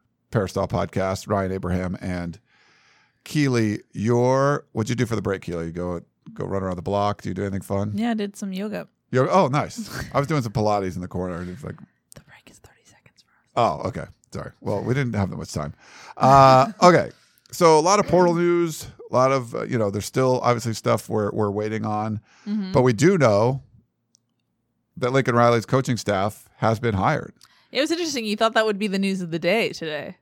[0.31, 1.27] Peristyle podcast.
[1.29, 2.39] Ryan Abraham and
[3.23, 5.67] Keely, Eure what'd you do for the break, Keely?
[5.67, 6.01] You go
[6.33, 7.21] go run around the block.
[7.21, 7.91] Do you do anything fun?
[7.95, 8.87] Yeah, I did some yoga.
[9.11, 9.89] Yo, oh, nice.
[10.13, 11.43] I was doing some Pilates in the corner.
[11.45, 11.75] Just like,
[12.15, 13.43] The break is 30 seconds for us.
[13.83, 14.05] oh, okay.
[14.33, 14.51] Sorry.
[14.61, 15.73] Well, we didn't have that much time.
[16.15, 17.11] Uh, okay.
[17.51, 18.87] So a lot of portal news.
[19.09, 19.91] A lot of uh, you know.
[19.91, 22.71] There's still obviously stuff we're we're waiting on, Mm-hmm.
[22.71, 23.61] but we do know
[24.97, 27.33] that Lincoln Riley's coaching staff has been hired.
[27.73, 28.23] It was interesting.
[28.25, 30.15] You thought that would be the news of the day today.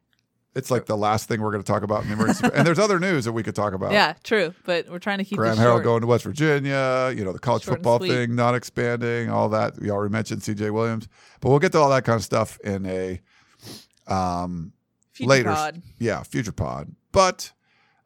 [0.60, 2.48] It's like the last thing we're going to talk about in the emergency.
[2.54, 3.92] and there's other news that we could talk about.
[3.92, 4.54] Yeah, true.
[4.66, 7.64] But we're trying to keep Graham Harrell going to West Virginia, you know, the college
[7.64, 9.80] Short football thing not expanding, all that.
[9.80, 11.08] We already mentioned CJ Williams,
[11.42, 13.20] but we'll get to all that kind of stuff in a
[14.08, 14.74] um
[15.14, 15.50] Future later.
[15.54, 15.82] pod.
[15.98, 16.96] Yeah, future pod.
[17.12, 17.52] But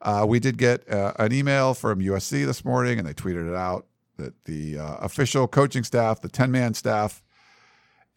[0.01, 3.55] uh, we did get uh, an email from USC this morning, and they tweeted it
[3.55, 3.85] out
[4.17, 7.21] that the uh, official coaching staff, the 10 man staff,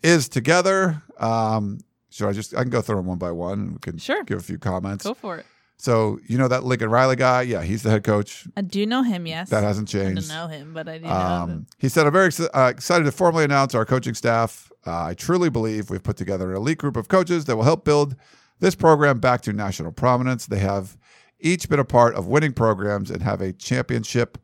[0.03, 1.03] is together.
[1.19, 1.81] Um,
[2.17, 4.25] should I just, I can go through them one by one and we can Sure.
[4.25, 5.05] give a few comments.
[5.05, 5.47] Go for it.
[5.79, 7.43] So, you know that Lincoln Riley guy?
[7.43, 8.47] Yeah, he's the head coach.
[8.57, 9.51] I do know him, yes.
[9.51, 10.31] That hasn't changed.
[10.31, 11.19] I don't know him, but I do know him.
[11.19, 14.73] Um, he said, I'm very ex- uh, excited to formally announce our coaching staff.
[14.87, 17.85] Uh, I truly believe we've put together an elite group of coaches that will help
[17.85, 18.17] build
[18.61, 20.47] this program back to national prominence.
[20.47, 20.97] They have
[21.41, 24.39] each been a part of winning programs and have a championship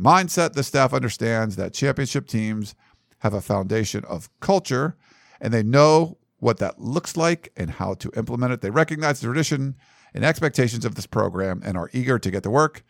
[0.00, 0.54] mindset.
[0.54, 2.74] The staff understands that championship teams
[3.18, 4.96] have a foundation of culture
[5.42, 8.60] and they know what that looks like and how to implement it.
[8.60, 9.76] They recognize the tradition
[10.12, 12.82] and expectations of this program and are eager to get to work.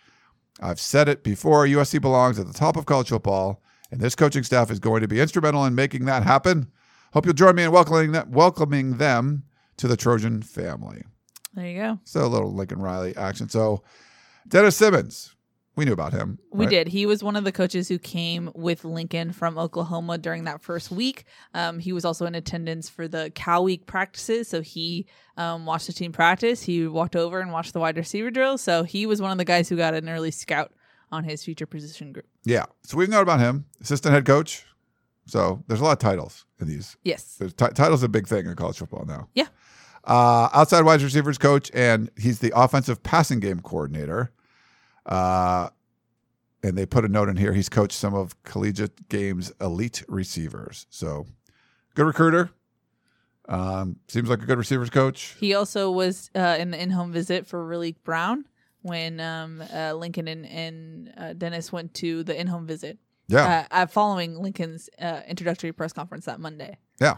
[0.61, 4.43] I've said it before USC belongs at the top of college football, and this coaching
[4.43, 6.71] staff is going to be instrumental in making that happen.
[7.13, 9.45] Hope you'll join me in welcoming them, welcoming them
[9.79, 11.03] to the Trojan family.
[11.55, 11.99] There you go.
[12.05, 13.49] So a little Lincoln Riley action.
[13.49, 13.83] So
[14.47, 15.35] Dennis Simmons,
[15.77, 16.39] we knew about him.
[16.53, 16.71] We right?
[16.71, 16.89] did.
[16.89, 20.91] He was one of the coaches who came with Lincoln from Oklahoma during that first
[20.91, 21.25] week.
[21.55, 25.07] Um, he was also in attendance for the Cal Week practices, so he
[25.37, 26.63] um, watched the team practice.
[26.63, 28.59] He walked over and watched the wide receiver drill.
[28.59, 30.73] So he was one of the guys who got an early scout
[31.13, 32.27] on his future position group.
[32.45, 32.67] Yeah.
[32.83, 34.65] So we've known about him, assistant head coach.
[35.27, 36.97] So there's a lot of titles in these.
[37.05, 37.37] Yes.
[37.39, 39.29] There's ti- titles a big thing in college football now.
[39.35, 39.47] Yeah.
[40.05, 44.33] Uh, outside wide receivers coach, and he's the offensive passing game coordinator.
[45.11, 45.69] Uh,
[46.63, 47.53] and they put a note in here.
[47.53, 50.87] He's coached some of collegiate games' elite receivers.
[50.91, 51.27] So
[51.95, 52.51] good recruiter.
[53.49, 55.35] Um, seems like a good receivers coach.
[55.41, 58.45] He also was uh, in the in-home visit for Raleek Brown
[58.83, 62.99] when um, uh, Lincoln and, and uh, Dennis went to the in-home visit.
[63.27, 63.67] Yeah.
[63.71, 66.79] Uh, uh, following Lincoln's uh, introductory press conference that Monday.
[67.01, 67.17] yeah.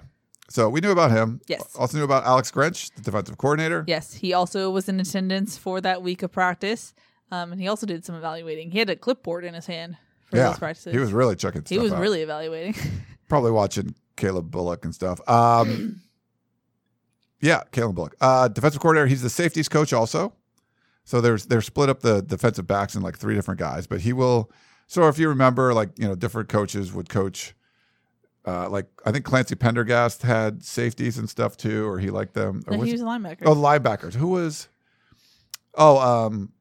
[0.49, 1.41] So we knew about him.
[1.47, 1.75] Yes.
[1.77, 3.85] Also knew about Alex Grinch, the defensive coordinator.
[3.87, 6.93] Yes, he also was in attendance for that week of practice,
[7.33, 8.71] um, and he also did some evaluating.
[8.71, 10.51] He had a clipboard in his hand for yeah.
[10.51, 10.93] those practices.
[10.93, 11.99] He was really checking he was out.
[11.99, 12.75] really evaluating.
[13.29, 15.19] probably watching Calen Bullock and stuff.
[15.27, 16.03] Um,
[17.41, 19.07] yeah, Calen Bullock, uh, defensive coordinator.
[19.07, 20.35] He's the safeties coach also.
[21.05, 24.13] So there's they're split up the defensive backs in like three different guys, but he
[24.13, 24.53] will.
[24.87, 27.55] So if you remember, like you know, different coaches would coach.
[28.45, 32.63] Uh, like I think Clancy Pendergast had safeties and stuff too, or he liked them.
[32.67, 33.43] Or No, was he was a linebacker.
[33.47, 34.15] oh, linebackers.
[34.15, 34.69] Who was?
[35.75, 36.53] Oh, um,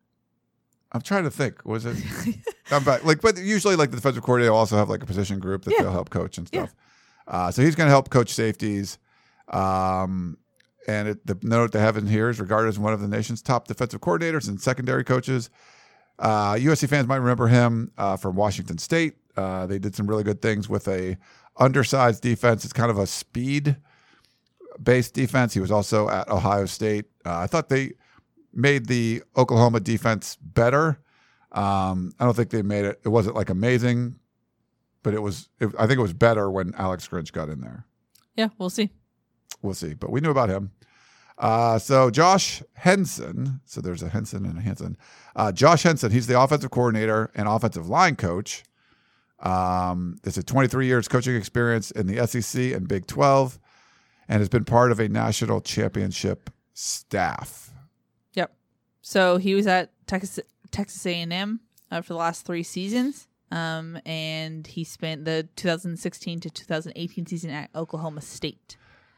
[0.93, 1.65] I'm trying to think.
[1.65, 1.97] Was it?
[2.71, 3.03] I'm back.
[3.05, 5.71] Like, but usually, like the defensive coordinator will also have like a position group that
[5.71, 5.83] Yeah.
[5.83, 6.63] they'll help coach and Yeah.
[6.65, 6.75] stuff.
[7.27, 8.97] Uh, so he's going to help coach safeties.
[9.49, 10.37] Um,
[10.87, 13.41] and it, the note they have in here is regarded as one of the nation's
[13.41, 15.49] top defensive coordinators and secondary coaches.
[16.19, 19.15] Uh, USC fans might remember him uh, from Washington State.
[19.37, 21.17] Uh, they did some really good things with a
[21.57, 22.63] undersized defense.
[22.63, 23.77] It's kind of a speed
[24.81, 25.53] based defense.
[25.53, 27.05] He was also at Ohio State.
[27.25, 27.93] Uh, I thought they
[28.53, 30.99] made the Oklahoma defense better.
[31.51, 33.01] Um, I don't think they made it.
[33.03, 34.15] It wasn't like amazing,
[35.03, 35.49] but it was.
[35.59, 37.85] It, I think it was better when Alex Grinch got in there.
[38.35, 38.91] yeah, we'll see.
[39.61, 40.71] We'll see, but we knew about him.
[41.37, 43.61] Uh, so Josh Henson.
[43.65, 44.95] So there's a Henson and a Henson.
[45.35, 46.11] Uh, Josh Henson.
[46.11, 48.63] He's the offensive coordinator and offensive line coach.
[49.39, 53.59] Um, it's a 23 years coaching experience in the SEC and Big 12,
[54.27, 57.70] and has been part of a national championship staff.
[59.01, 60.39] So he was at Texas
[60.71, 61.59] Texas A&M
[61.89, 67.49] uh, for the last three seasons, um, and he spent the 2016 to 2018 season
[67.49, 68.77] at Oklahoma State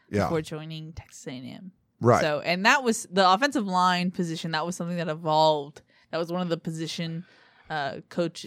[0.09, 1.71] Yeah, before joining Texas A&M.
[2.01, 2.21] right.
[2.21, 4.51] So, and that was the offensive line position.
[4.51, 5.81] That was something that evolved.
[6.11, 7.25] That was one of the position
[7.69, 8.45] uh, coach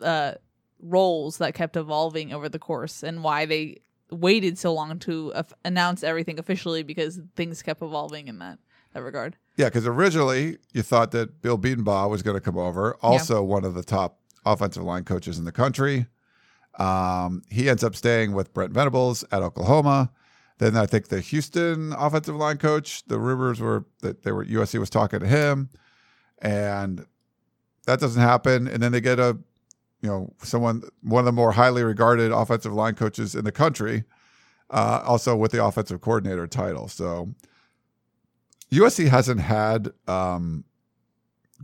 [0.00, 0.34] uh,
[0.80, 5.42] roles that kept evolving over the course, and why they waited so long to uh,
[5.64, 8.58] announce everything officially because things kept evolving in that
[8.92, 9.36] that regard.
[9.56, 13.64] Yeah, because originally you thought that Bill Bedenbaugh was going to come over, also one
[13.64, 16.06] of the top offensive line coaches in the country.
[16.78, 20.10] Um, he ends up staying with Brent Venables at Oklahoma.
[20.58, 24.78] Then I think the Houston offensive line coach, the rumors were that they were USC
[24.78, 25.70] was talking to him,
[26.40, 27.06] and
[27.86, 28.66] that doesn't happen.
[28.66, 29.38] And then they get a,
[30.00, 34.04] you know, someone one of the more highly regarded offensive line coaches in the country,
[34.70, 36.88] uh, also with the offensive coordinator title.
[36.88, 37.34] So
[38.72, 40.64] USC hasn't had um,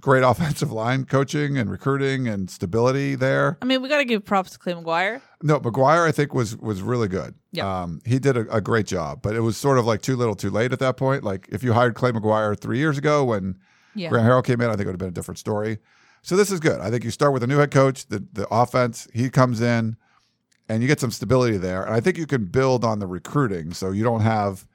[0.00, 3.58] great offensive line coaching and recruiting and stability there.
[3.60, 5.20] I mean, we got to give props to Clay McGuire.
[5.42, 7.34] No, McGuire I think was was really good.
[7.52, 7.82] Yeah.
[7.82, 10.34] Um, he did a, a great job, but it was sort of like too little,
[10.34, 11.24] too late at that point.
[11.24, 13.58] Like if you hired Clay McGuire three years ago when
[13.94, 14.08] Yeah.
[14.10, 15.78] Graham Harrell came in, I think it would have been a different story.
[16.22, 16.80] So this is good.
[16.80, 19.08] I think you start with a new head coach, the the offense.
[19.14, 19.96] He comes in,
[20.68, 21.82] and you get some stability there.
[21.82, 24.66] And I think you can build on the recruiting, so you don't have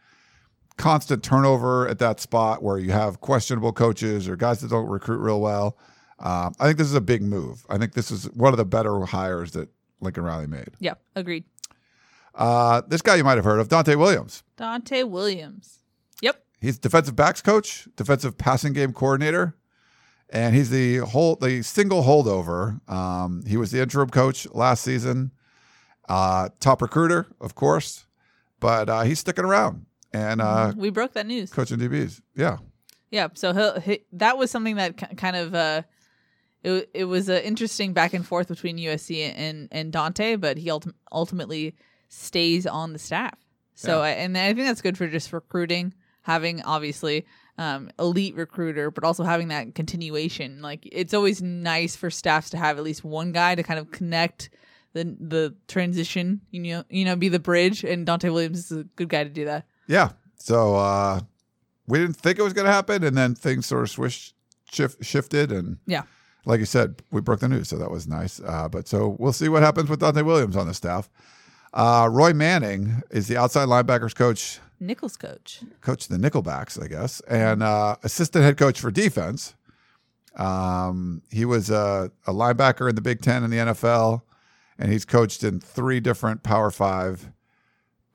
[0.78, 5.18] constant turnover at that spot where you have questionable coaches or guys that don't recruit
[5.18, 5.78] real well.
[6.20, 7.66] Um, I think this is a big move.
[7.70, 10.70] I think this is one of the better hires that Lincoln Riley made.
[10.80, 11.46] Yeah, agreed.
[12.34, 14.44] Uh, this guy you might have heard of, Dante Williams.
[14.58, 15.80] Dante Williams.
[16.22, 16.44] Yep.
[16.60, 19.56] He's defensive backs coach, defensive passing game coordinator,
[20.30, 22.88] and he's the whole the single holdover.
[22.90, 25.32] Um, he was the interim coach last season,
[26.10, 28.06] uh, top recruiter, of course,
[28.60, 31.52] but uh, he's sticking around and uh, we broke that news.
[31.52, 32.22] coaching DBs.
[32.36, 32.58] Yeah,
[33.12, 35.82] Yeah, so he'll, he, that was something that ki- kind of uh,
[36.64, 40.70] it it was an interesting back and forth between USC and and Dante, but he
[40.70, 41.76] ultim- ultimately
[42.10, 43.38] stays on the staff.
[43.76, 47.26] So I, and I think that's good for just recruiting, having obviously
[47.58, 50.62] um, elite recruiter, but also having that continuation.
[50.62, 53.92] Like it's always nice for staffs to have at least one guy to kind of
[53.92, 54.50] connect
[54.94, 56.42] the the transition.
[56.52, 59.30] You know, you know, be the bridge, and Dante Williams is a good guy to
[59.30, 59.66] do that.
[59.88, 60.10] Yeah.
[60.40, 61.20] So uh,
[61.88, 64.34] we didn't think it was going to happen, and then things sort of swish
[64.72, 66.04] shift, shifted, and Yeah.
[66.46, 68.40] like you said, we broke the news, so that was nice.
[68.46, 71.10] Uh, but so we'll see what happens with Dante Williams on the staff.
[71.74, 75.62] Uh, Roy Manning is the outside linebackers coach, Nichols coach.
[75.82, 79.56] coach the Nickelbacks, I guess, and uh, assistant head coach for defense.
[80.38, 84.22] Um, he was a, a linebacker in the Big Ten in the NFL,
[84.78, 87.30] and he's coached in three different Power Five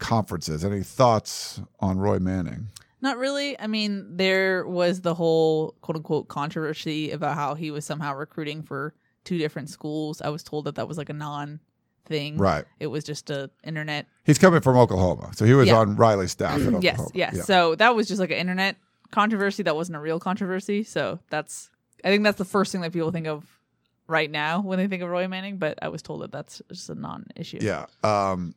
[0.01, 0.65] conferences.
[0.65, 2.69] Any thoughts on Roy Manning?
[3.03, 3.59] Not really.
[3.59, 8.63] I mean, there was the whole quote unquote controversy about how he was somehow recruiting
[8.63, 10.21] for two different schools.
[10.21, 11.61] I was told that that was like a non
[12.07, 12.37] thing.
[12.37, 12.65] Right.
[12.81, 14.07] It was just a internet.
[14.25, 15.77] He's coming from Oklahoma, so he was Yeah.
[15.79, 17.35] on Riley's staff at Yes, yes.
[17.37, 17.43] Yeah.
[17.43, 18.77] So that was just like an internet
[19.13, 19.63] controversy.
[19.63, 20.83] That wasn't a real controversy.
[20.85, 21.71] So that's,
[22.05, 23.45] I think that's the first thing that people think of
[24.09, 25.57] right now when they think of Roy Manning.
[25.59, 27.59] But I was told that that's just a non issue.
[27.61, 27.87] Yeah.
[28.03, 28.55] Um,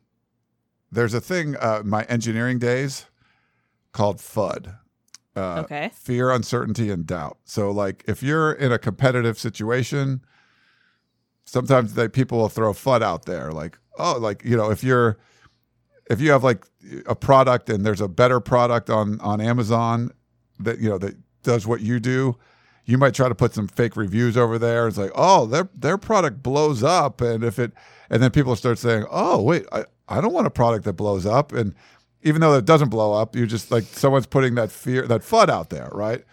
[0.90, 3.06] there's a thing, uh, my engineering days
[3.92, 4.76] called FUD.
[5.36, 5.90] Uh, Okay.
[5.94, 7.38] Fear, uncertainty, and doubt.
[7.44, 10.20] So, like, if you're in a competitive situation,
[11.44, 13.50] sometimes they people will throw FUD out there.
[13.50, 15.18] Like, oh, like you know, if you're
[16.10, 16.64] if you have like
[17.06, 20.10] a product and there's a better product on on Amazon
[20.60, 22.36] that you know that does what you do,
[22.84, 24.86] you might try to put some fake reviews over there.
[24.86, 27.72] It's like, oh, their their product blows up, and if it,
[28.08, 31.26] and then people start saying, oh, wait, I, I don't want a product that blows
[31.26, 31.74] up, and
[32.22, 35.48] even though it doesn't blow up, you're just like someone's putting that fear, that FUD
[35.48, 36.24] out there, right?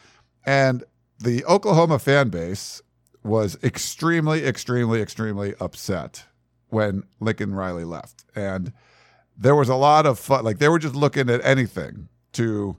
[0.46, 0.84] And
[1.20, 2.82] the Oklahoma fan base
[3.24, 6.26] was extremely, extremely, extremely upset
[6.70, 8.74] when Lincoln Riley left, and
[9.38, 10.44] there was a lot of FUD.
[10.44, 12.78] Like they were just looking at anything to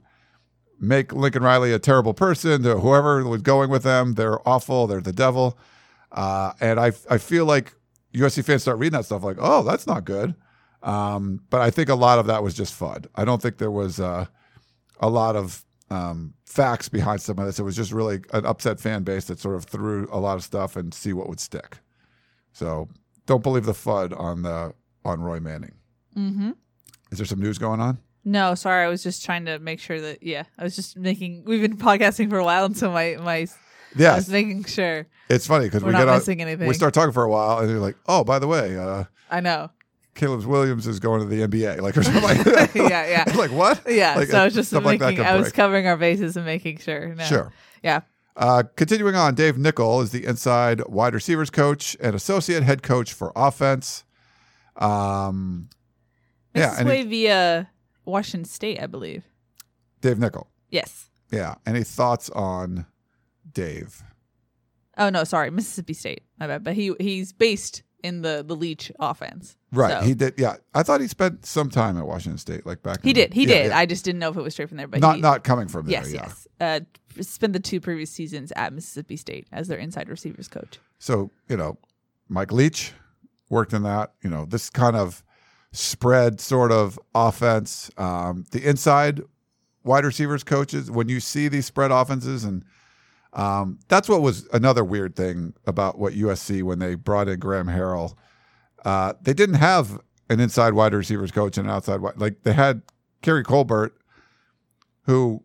[0.79, 2.63] make Lincoln Riley a terrible person.
[2.63, 4.87] To whoever was going with them, they're awful.
[4.87, 5.57] They're the devil.
[6.11, 7.73] Uh, and I I feel like
[8.13, 10.35] USC fans start reading that stuff like, oh, that's not good.
[10.83, 13.07] Um, but I think a lot of that was just FUD.
[13.15, 14.25] I don't think there was uh,
[14.99, 17.57] a lot of um, facts behind some of this.
[17.57, 20.43] It was just really an upset fan base that sort of threw a lot of
[20.43, 21.79] stuff and see what would stick.
[22.51, 22.89] So
[23.25, 24.73] don't believe the FUD on the
[25.05, 25.75] on Roy Manning.
[26.17, 26.51] Mm-hmm.
[27.11, 27.99] Is there some news going on?
[28.25, 28.85] No, sorry.
[28.85, 31.43] I was just trying to make sure that yeah, I was just making.
[31.45, 33.47] We've been podcasting for a while, and so my my
[33.95, 35.07] yeah, I was making sure.
[35.29, 36.67] it's funny because We're we not get on, anything.
[36.67, 39.41] we start talking for a while, and you're like, "Oh, by the way, uh, I
[39.41, 39.69] know.
[40.15, 42.71] Caleb Williams is going to the NBA," like or something like that.
[42.75, 43.35] Yeah, yeah.
[43.35, 43.81] Like what?
[43.87, 44.15] Yeah.
[44.15, 45.23] Like, so I was just stuff like making.
[45.25, 45.53] I was break.
[45.55, 47.15] covering our bases and making sure.
[47.15, 47.23] No.
[47.23, 47.53] Sure.
[47.83, 48.01] Yeah.
[48.35, 53.13] Uh, continuing on, Dave Nichol is the inside wide receivers coach and associate head coach
[53.13, 54.03] for offense.
[54.75, 55.69] Um,
[56.55, 57.69] Makes Yeah, and way via
[58.05, 59.23] Washington State, I believe.
[60.01, 60.47] Dave Nichol.
[60.69, 61.09] Yes.
[61.31, 61.55] Yeah.
[61.65, 62.87] Any thoughts on
[63.51, 64.01] Dave?
[64.97, 66.23] Oh no, sorry, Mississippi State.
[66.39, 66.63] My bad.
[66.63, 69.55] But he he's based in the the Leach offense.
[69.71, 70.01] Right.
[70.01, 70.35] So- He did.
[70.37, 70.57] Yeah.
[70.75, 73.01] I thought he spent some time at Washington State, like back.
[73.01, 73.33] He in- did.
[73.33, 73.65] He yeah, did.
[73.69, 73.77] yeah.
[73.77, 74.87] I just didn't know if it was straight from there.
[74.87, 76.01] But not he, not coming from there.
[76.03, 76.21] Yes, yeah.
[76.27, 76.47] yes.
[76.59, 80.79] Uh, spent the two previous seasons at Mississippi State as their inside receivers coach.
[80.99, 81.77] So you know,
[82.29, 82.91] Mike Leach
[83.49, 84.13] worked in that.
[84.21, 85.23] You know, this kind of
[85.71, 87.89] spread sort of offense.
[87.97, 89.21] Um, the inside
[89.83, 92.63] wide receivers coaches, when you see these spread offenses, and
[93.33, 97.67] um, that's what was another weird thing about what USC when they brought in Graham
[97.67, 98.15] Harrell.
[98.85, 102.17] Uh, they didn't have an inside wide receivers coach and an outside wide.
[102.17, 102.83] Like they had
[103.21, 103.97] Keary Colbert,
[105.03, 105.43] who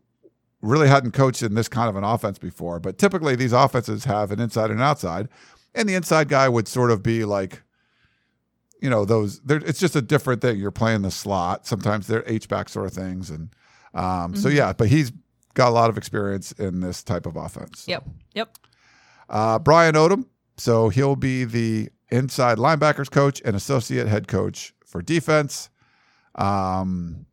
[0.61, 2.79] really hadn't coached in this kind of an offense before.
[2.81, 5.29] But typically, these offenses have an inside and an outside,
[5.75, 7.63] and the inside guy would sort of be like,
[8.83, 9.41] you know, those.
[9.49, 10.59] It's just a different thing.
[10.59, 11.67] You're playing the slot.
[11.67, 13.51] Sometimes they're H back sort of things, and
[13.95, 14.73] um, so yeah.
[14.73, 15.13] But he's
[15.59, 17.85] got a lot of experience in this type of offense.
[17.89, 18.05] Yep.
[18.35, 18.57] Yep.
[19.29, 20.25] Uh, Brian Odom.
[20.57, 25.69] So he'll be the inside linebackers coach and associate head coach for defense.
[26.37, 27.27] Um,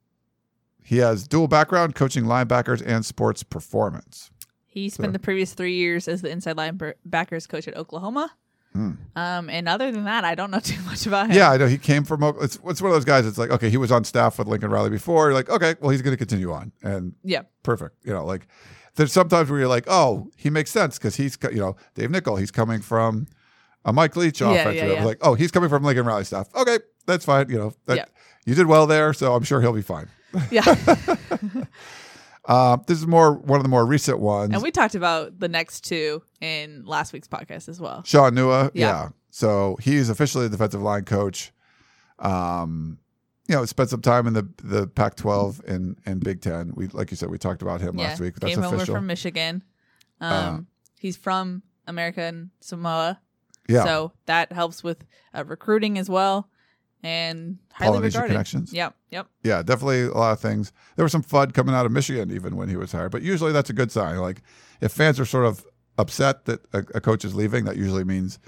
[0.83, 4.31] he has dual background coaching linebackers and sports performance.
[4.65, 8.31] He spent the previous three years as the inside linebackers coach at Oklahoma.
[9.15, 11.31] Um, and other than that, I don't know too much about him.
[11.31, 11.37] Hmm.
[11.37, 12.23] Yeah, I know he came from.
[12.23, 13.25] Oak- It's, it's one of those guys.
[13.25, 15.25] It's like okay, he was on staff with Lincoln Riley before.
[15.27, 17.43] You're like okay, well he's going to continue on, and Yeah.
[17.63, 17.95] perfect.
[18.05, 18.47] You know, like
[18.95, 22.35] there's sometimes where you're like, oh, he makes sense because he's you know Dave Nichol.
[22.37, 23.27] He's coming from
[23.85, 24.75] a Mike Leach Yeah, offense.
[24.75, 25.03] yeah, yeah.
[25.05, 26.47] Like oh, he's coming from Lincoln Riley staff.
[26.55, 27.49] Okay, that's fine.
[27.49, 28.09] You know, that,
[28.45, 30.07] you did well there, so I'm sure he'll be fine.
[30.51, 30.63] Yeah.
[32.47, 34.53] Uh, this is more one of the more recent ones.
[34.53, 38.03] and we talked about the next two in last week's podcast as well.
[38.03, 38.87] Shaun Nua, yeah.
[38.87, 39.09] Yeah.
[39.31, 41.51] So he's officially a defensive line coach.
[42.19, 42.99] Um,
[43.47, 46.73] you know, spent some time in the the Pac-12 and and Big Ten.
[46.75, 48.09] We like you said, we talked about him yeah.
[48.09, 48.35] last week.
[48.35, 48.95] That's Came over official.
[48.95, 49.63] Uh, from Michigan.
[50.21, 50.67] Um,
[50.99, 53.19] he's from American Samoa.
[53.67, 56.49] yeah, So that helps with uh, recruiting as well.
[57.05, 58.33] And highly Polynesian regarded.
[58.33, 58.73] connections.
[58.73, 58.95] Yep.
[59.11, 59.27] Yep.
[59.43, 60.71] yeah, definitely a lot of things.
[60.95, 63.51] There was some FUD coming out of Michigan even when he was hired, but usually
[63.51, 64.17] that's a good sign.
[64.17, 64.41] Like
[64.81, 65.65] if fans are sort of
[65.97, 68.39] upset that a, a coach is leaving, that usually means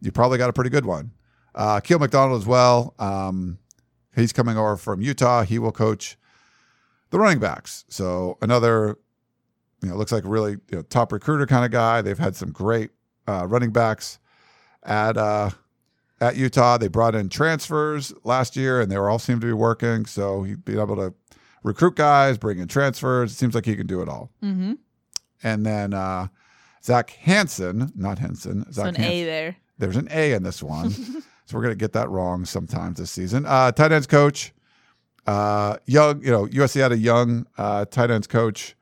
[0.00, 1.12] you probably got a pretty good one.
[1.54, 2.94] Uh, Kiel McDonald as well.
[2.98, 3.58] Um,
[4.14, 5.42] he's coming over from Utah.
[5.42, 6.16] He will coach
[7.10, 7.84] the running backs.
[7.88, 8.96] So another,
[9.82, 12.00] you know, looks like a really you know, top recruiter kind of guy.
[12.02, 12.90] They've had some great
[13.26, 14.18] uh, running backs
[14.84, 15.50] at uh,
[16.20, 16.78] at Utah.
[16.78, 20.06] They brought in transfers last year, and they were all seemed to be working.
[20.06, 21.14] So he'd be able to
[21.62, 23.32] recruit guys, bring in transfers.
[23.32, 24.30] It seems like he can do it all.
[24.42, 24.74] Mm-hmm.
[25.42, 26.28] And then uh,
[26.82, 29.12] Zach Hansen, not Henson, So Zach an Hansen.
[29.12, 29.56] A there.
[29.78, 30.90] There's an A in this one.
[31.46, 33.46] so we're going to get that wrong sometimes this season.
[33.46, 34.52] Uh, tight ends coach,
[35.26, 38.76] uh, young, you know, USC had a young uh, tight ends coach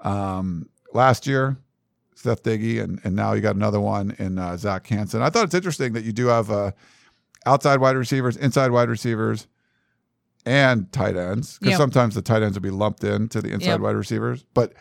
[0.00, 1.56] um, last year,
[2.22, 5.22] Seth Doege, and, and now you got another one in uh, Zach Hansen.
[5.22, 6.72] I thought it's interesting that you do have uh,
[7.46, 9.46] outside wide receivers, inside wide receivers,
[10.46, 11.76] and tight ends because Yeah.
[11.78, 13.76] sometimes the tight ends would be lumped into the inside Yeah.
[13.76, 14.44] wide receivers.
[14.54, 14.74] But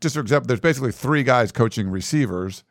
[0.00, 2.64] just for example, there's basically three guys coaching receivers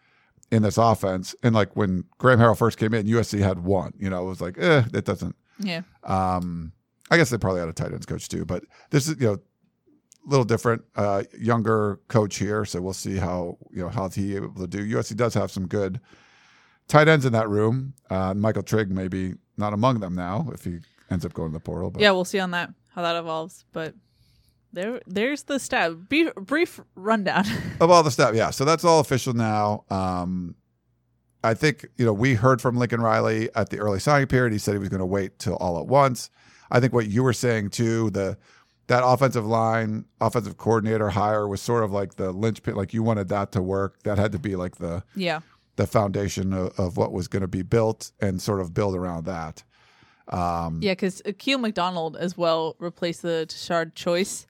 [0.52, 1.36] in this offense.
[1.44, 3.94] And like when Graham Harrell first came in, USC had one.
[4.00, 5.36] You know, it was like, eh, that doesn't.
[5.60, 5.82] Yeah.
[6.04, 6.72] Um,
[7.10, 9.38] I guess they probably had a tight ends coach too, but this is you know
[10.28, 12.66] little different, uh, younger coach here.
[12.66, 14.86] So we'll see how you know how he able to do.
[14.86, 16.00] USC does have some good
[16.88, 17.94] tight ends in that room.
[18.10, 21.60] Uh, Michael Trigg maybe not among them now if he ends up going to the
[21.60, 21.90] portal.
[21.90, 23.66] But Yeah, we'll see on that how that evolves.
[23.72, 23.96] But
[24.74, 26.10] there, there's the stat.
[26.10, 27.46] Brief, brief rundown.
[27.80, 28.50] of all the stuff, yeah.
[28.50, 29.86] So that's all official now.
[29.90, 30.56] Um,
[31.44, 34.52] I think you know we heard from Lincoln Riley at the early signing period.
[34.52, 36.30] He said he was going to wait till all at once.
[36.70, 38.38] I think what you were saying too, the
[38.88, 42.76] that offensive line, offensive coordinator hire was sort of like the linchpin.
[42.76, 44.04] Like you wanted that to work.
[44.04, 45.42] That had to be like the yeah.
[45.76, 49.26] the foundation of, of what was going to be built and sort of build around
[49.26, 49.64] that.
[50.30, 54.48] Um, Yeah, because Akeel McDonald as well replaced the Tashard Choice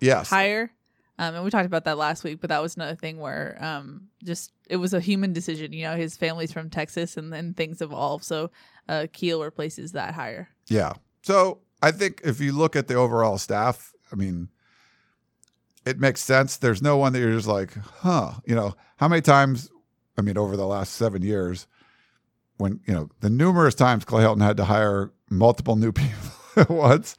[0.00, 0.72] yes, hire.
[1.18, 4.08] Um, and we talked about that last week, but that was another thing where um,
[4.24, 5.72] just it was a human decision.
[5.72, 8.24] You know, his family's from Texas, and then things evolve.
[8.24, 8.50] So
[8.88, 10.48] uh, Kiel replaces that hire.
[10.68, 10.94] Yeah.
[11.22, 14.48] So I think if you look at the overall staff, I mean,
[15.86, 16.56] it makes sense.
[16.56, 18.32] There's no one that you're just like, huh.
[18.44, 19.70] You know, how many times?
[20.18, 21.66] I mean, over the last seven years,
[22.58, 26.68] when you know the numerous times Clay Helton had to hire multiple new people at
[26.68, 27.16] once.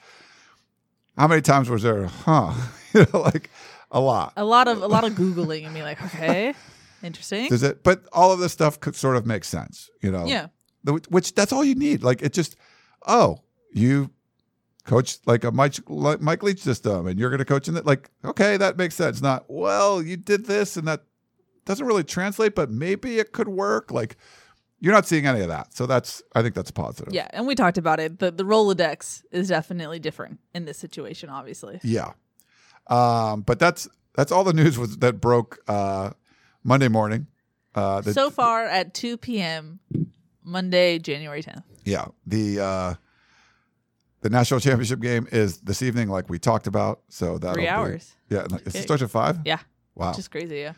[1.18, 2.05] How many times was there?
[2.05, 2.53] Huh?
[2.93, 3.49] you know, like
[3.91, 4.34] a lot.
[4.38, 6.53] A lot of a lot of googling and be like, okay,
[7.03, 7.49] interesting.
[7.49, 7.84] Does it?
[7.84, 9.89] But all of this stuff could sort of make sense.
[10.01, 10.26] You know.
[10.26, 10.47] Yeah.
[10.84, 12.03] The- Which that's all you need.
[12.03, 12.55] Like it just,
[13.07, 13.39] oh,
[13.74, 14.09] you
[14.84, 17.86] coach like a Mike like Mike Leach system, and you're going to coach in it.
[17.86, 19.22] Like okay, that makes sense.
[19.22, 21.04] Not well, you did this, and that
[21.66, 23.92] doesn't really translate, but maybe it could work.
[23.92, 24.18] Like
[24.80, 27.14] you're not seeing any of that, so that's I think that's positive.
[27.14, 28.20] Yeah, and we talked about it.
[28.20, 31.80] The the Rolodex is definitely different in this situation, obviously.
[31.84, 32.14] Yeah.
[32.88, 36.12] Um, but that's that's all the news was that broke uh,
[36.64, 37.28] Monday morning.
[37.74, 39.80] Uh, the, so far at 2 p.m.
[40.44, 41.64] Monday, January 10th.
[41.86, 42.94] yeah, the uh,
[44.22, 47.02] the national championship game is this evening, like we talked about.
[47.10, 48.14] So that Three hours.
[48.30, 49.40] Yeah, and it starts at five.
[49.46, 49.60] Yeah.
[49.96, 50.14] Wow.
[50.14, 50.74] Just crazy, yeah.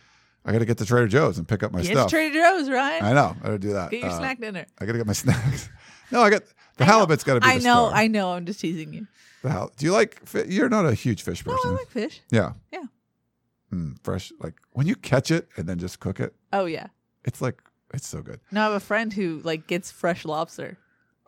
[0.45, 2.09] I got to get to Trader Joe's and pick up my Get stuff.
[2.09, 3.05] Trader Joe's, Ryan.
[3.05, 3.35] I know.
[3.41, 3.91] I got to do that.
[3.91, 4.65] Get your Uh, snack dinner.
[4.79, 5.69] I got to get my snacks.
[6.11, 6.41] no, I got
[6.77, 7.47] the halibut's got to be.
[7.47, 7.93] I know, star.
[7.93, 8.33] I know.
[8.33, 9.07] I'm just teasing you.
[9.43, 10.25] The hal- Do you like?
[10.25, 11.59] fi- You're not a huge fish person.
[11.71, 12.21] No, I like fish.
[12.31, 12.53] yeah.
[12.71, 12.83] Yeah.
[13.73, 16.87] Mm, fresh, like when you catch it and then just cook it, Oh yeah.
[17.25, 17.61] it's like
[17.93, 18.39] it's so good.
[18.51, 20.77] No, I have a friend who like gets fresh lobster.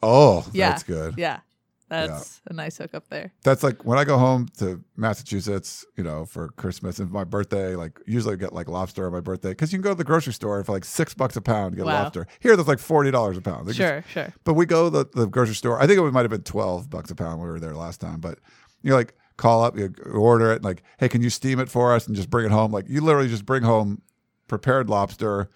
[0.03, 0.69] Oh, Yeah.
[0.69, 1.15] that's good.
[1.17, 1.39] Yeah.
[1.87, 3.31] That's a nice hookup there.
[3.43, 7.75] That's like when I go home to Massachusetts, you know, for Christmas and my birthday.
[7.75, 10.03] Like usually I get like lobster on my birthday because you can go to the
[10.03, 12.03] grocery store for like six bucks a pound to get Wow.
[12.03, 12.27] lobster.
[12.39, 13.67] Here, that's like forty dollars a pound.
[13.67, 14.33] Just- Sure, sure.
[14.43, 15.79] but we go to the, the grocery store.
[15.81, 18.01] I think it might have been twelve bucks a pound when we were there last
[18.01, 18.19] time.
[18.19, 18.39] But
[18.81, 22.07] you like call up, you order it, like, hey, can you steam it for us
[22.07, 22.71] and just bring it home?
[22.71, 24.01] Like you literally just bring home
[24.47, 25.49] prepared lobster,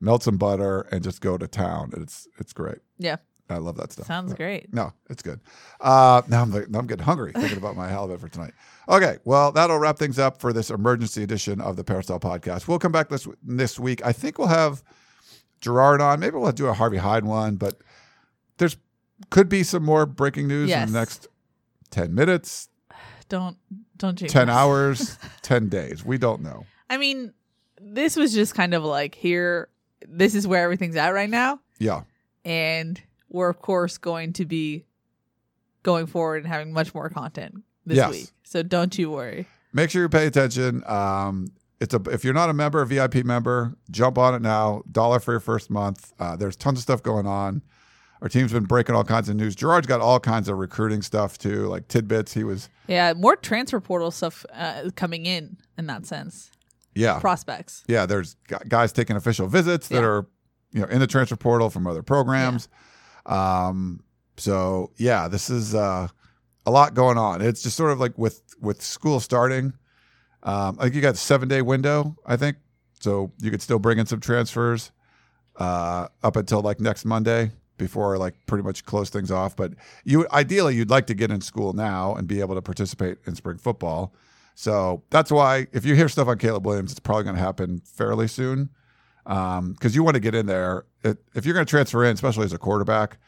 [0.00, 1.92] melt some butter, and just go to town.
[1.96, 2.78] It's it's great.
[2.98, 3.16] Yeah.
[3.48, 4.06] I love that stuff.
[4.06, 4.36] Sounds Yeah.
[4.36, 4.74] great.
[4.74, 5.40] No, it's good.
[5.80, 8.52] Uh, now I'm now I'm getting hungry thinking about my halibut for tonight.
[8.88, 12.66] Okay, well that'll wrap things up for this emergency edition of the Peristyle Podcast.
[12.68, 14.04] We'll come back this this week.
[14.04, 14.82] I think we'll have
[15.60, 16.20] Gerard on.
[16.20, 17.80] Maybe we'll do a Harvey Hyde one, but
[18.58, 18.76] there's
[19.30, 21.28] could be some more breaking news in the next
[21.90, 22.68] ten minutes,
[23.28, 23.56] Don't
[23.96, 26.04] don't jinx ten hours, ten days.
[26.04, 26.66] We don't know.
[26.90, 27.32] I mean,
[27.80, 29.68] this was just kind of like here
[30.06, 31.58] this is where everything's at right now.
[31.78, 32.02] Yeah,
[32.44, 34.84] And we're of course going to be
[35.82, 38.10] going forward and having much more content this Yes.
[38.10, 38.28] week.
[38.44, 39.46] So don't you worry.
[39.72, 40.82] make sure you pay attention.
[40.86, 41.48] Um,
[41.80, 44.82] it's a if you're not a member, a VIP member, jump on it now.
[44.90, 46.12] Dollar for your first month.
[46.18, 47.62] Uh, there's tons of stuff going on.
[48.22, 49.54] Our team's been breaking all kinds of news.
[49.54, 52.32] Gerard's got all kinds of recruiting stuff too, like tidbits.
[52.32, 56.50] He was Yeah, more transfer portal stuff uh, coming in in that sense.
[56.94, 57.84] yeah Prospects.
[57.86, 58.06] yeah.
[58.06, 58.36] There's
[58.68, 60.06] guys taking official visits that Yeah.
[60.08, 60.26] are
[60.72, 62.68] you know in the transfer portal from other programs.
[63.26, 64.02] Um,
[64.36, 66.08] so yeah, this is uh,
[66.64, 67.42] a lot going on.
[67.42, 69.74] It's just sort of like with with school starting.
[70.42, 72.56] Um, I think you got a seven day window, I think.
[73.00, 74.90] So you could still bring in some transfers
[75.56, 79.56] uh, up until like next Monday before like pretty much close things off.
[79.56, 79.72] But
[80.04, 83.34] you ideally you'd like to get in school now and be able to participate in
[83.34, 84.14] spring football.
[84.54, 87.80] So that's why if you hear stuff on Caleb Williams, it's probably going to happen
[87.84, 88.70] fairly soon
[89.26, 90.84] because you want to get in there.
[91.02, 93.18] It, if you're going to transfer in, especially as a quarterback,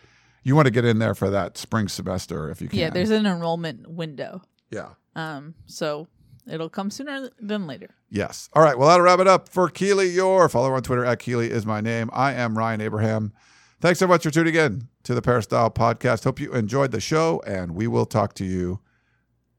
[0.44, 2.78] you want to get in there for that spring semester if you can.
[2.78, 4.42] Yeah, there's an enrollment window.
[4.70, 4.90] yeah.
[5.16, 6.06] Um, so
[6.48, 7.90] it'll come sooner than later.
[8.08, 8.48] Yes.
[8.52, 8.78] All right.
[8.78, 10.48] Well, that'll wrap it up for Keely Eure.
[10.48, 12.08] Follow on Twitter at Keely is my name.
[12.12, 13.32] I am Ryan Abraham.
[13.80, 16.22] Thanks so much for tuning in to the Peristyle Podcast.
[16.22, 18.78] Hope you enjoyed the show, and we will talk to you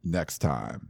[0.02, 0.90] next time.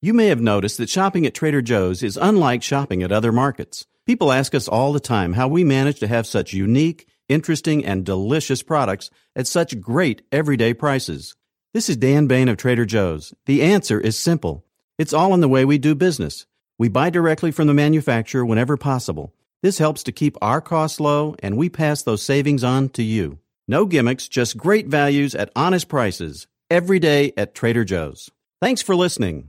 [0.00, 3.86] You may have noticed that shopping at Trader Joe's is unlike shopping at other markets.
[4.06, 8.04] People ask us all the time how we manage to have such unique, interesting, and
[8.04, 11.34] delicious products at such great everyday prices.
[11.72, 13.32] This is Dan Bane of Trader Joe's.
[13.46, 14.62] The answer is simple.
[14.98, 16.44] It's all in the way we do business.
[16.78, 19.32] We buy directly from the manufacturer whenever possible.
[19.62, 23.38] This helps to keep our costs low, and we pass those savings on to you.
[23.66, 26.46] No gimmicks, just great values at honest prices.
[26.70, 28.30] Every day at Trader Joe's.
[28.60, 29.48] Thanks for listening.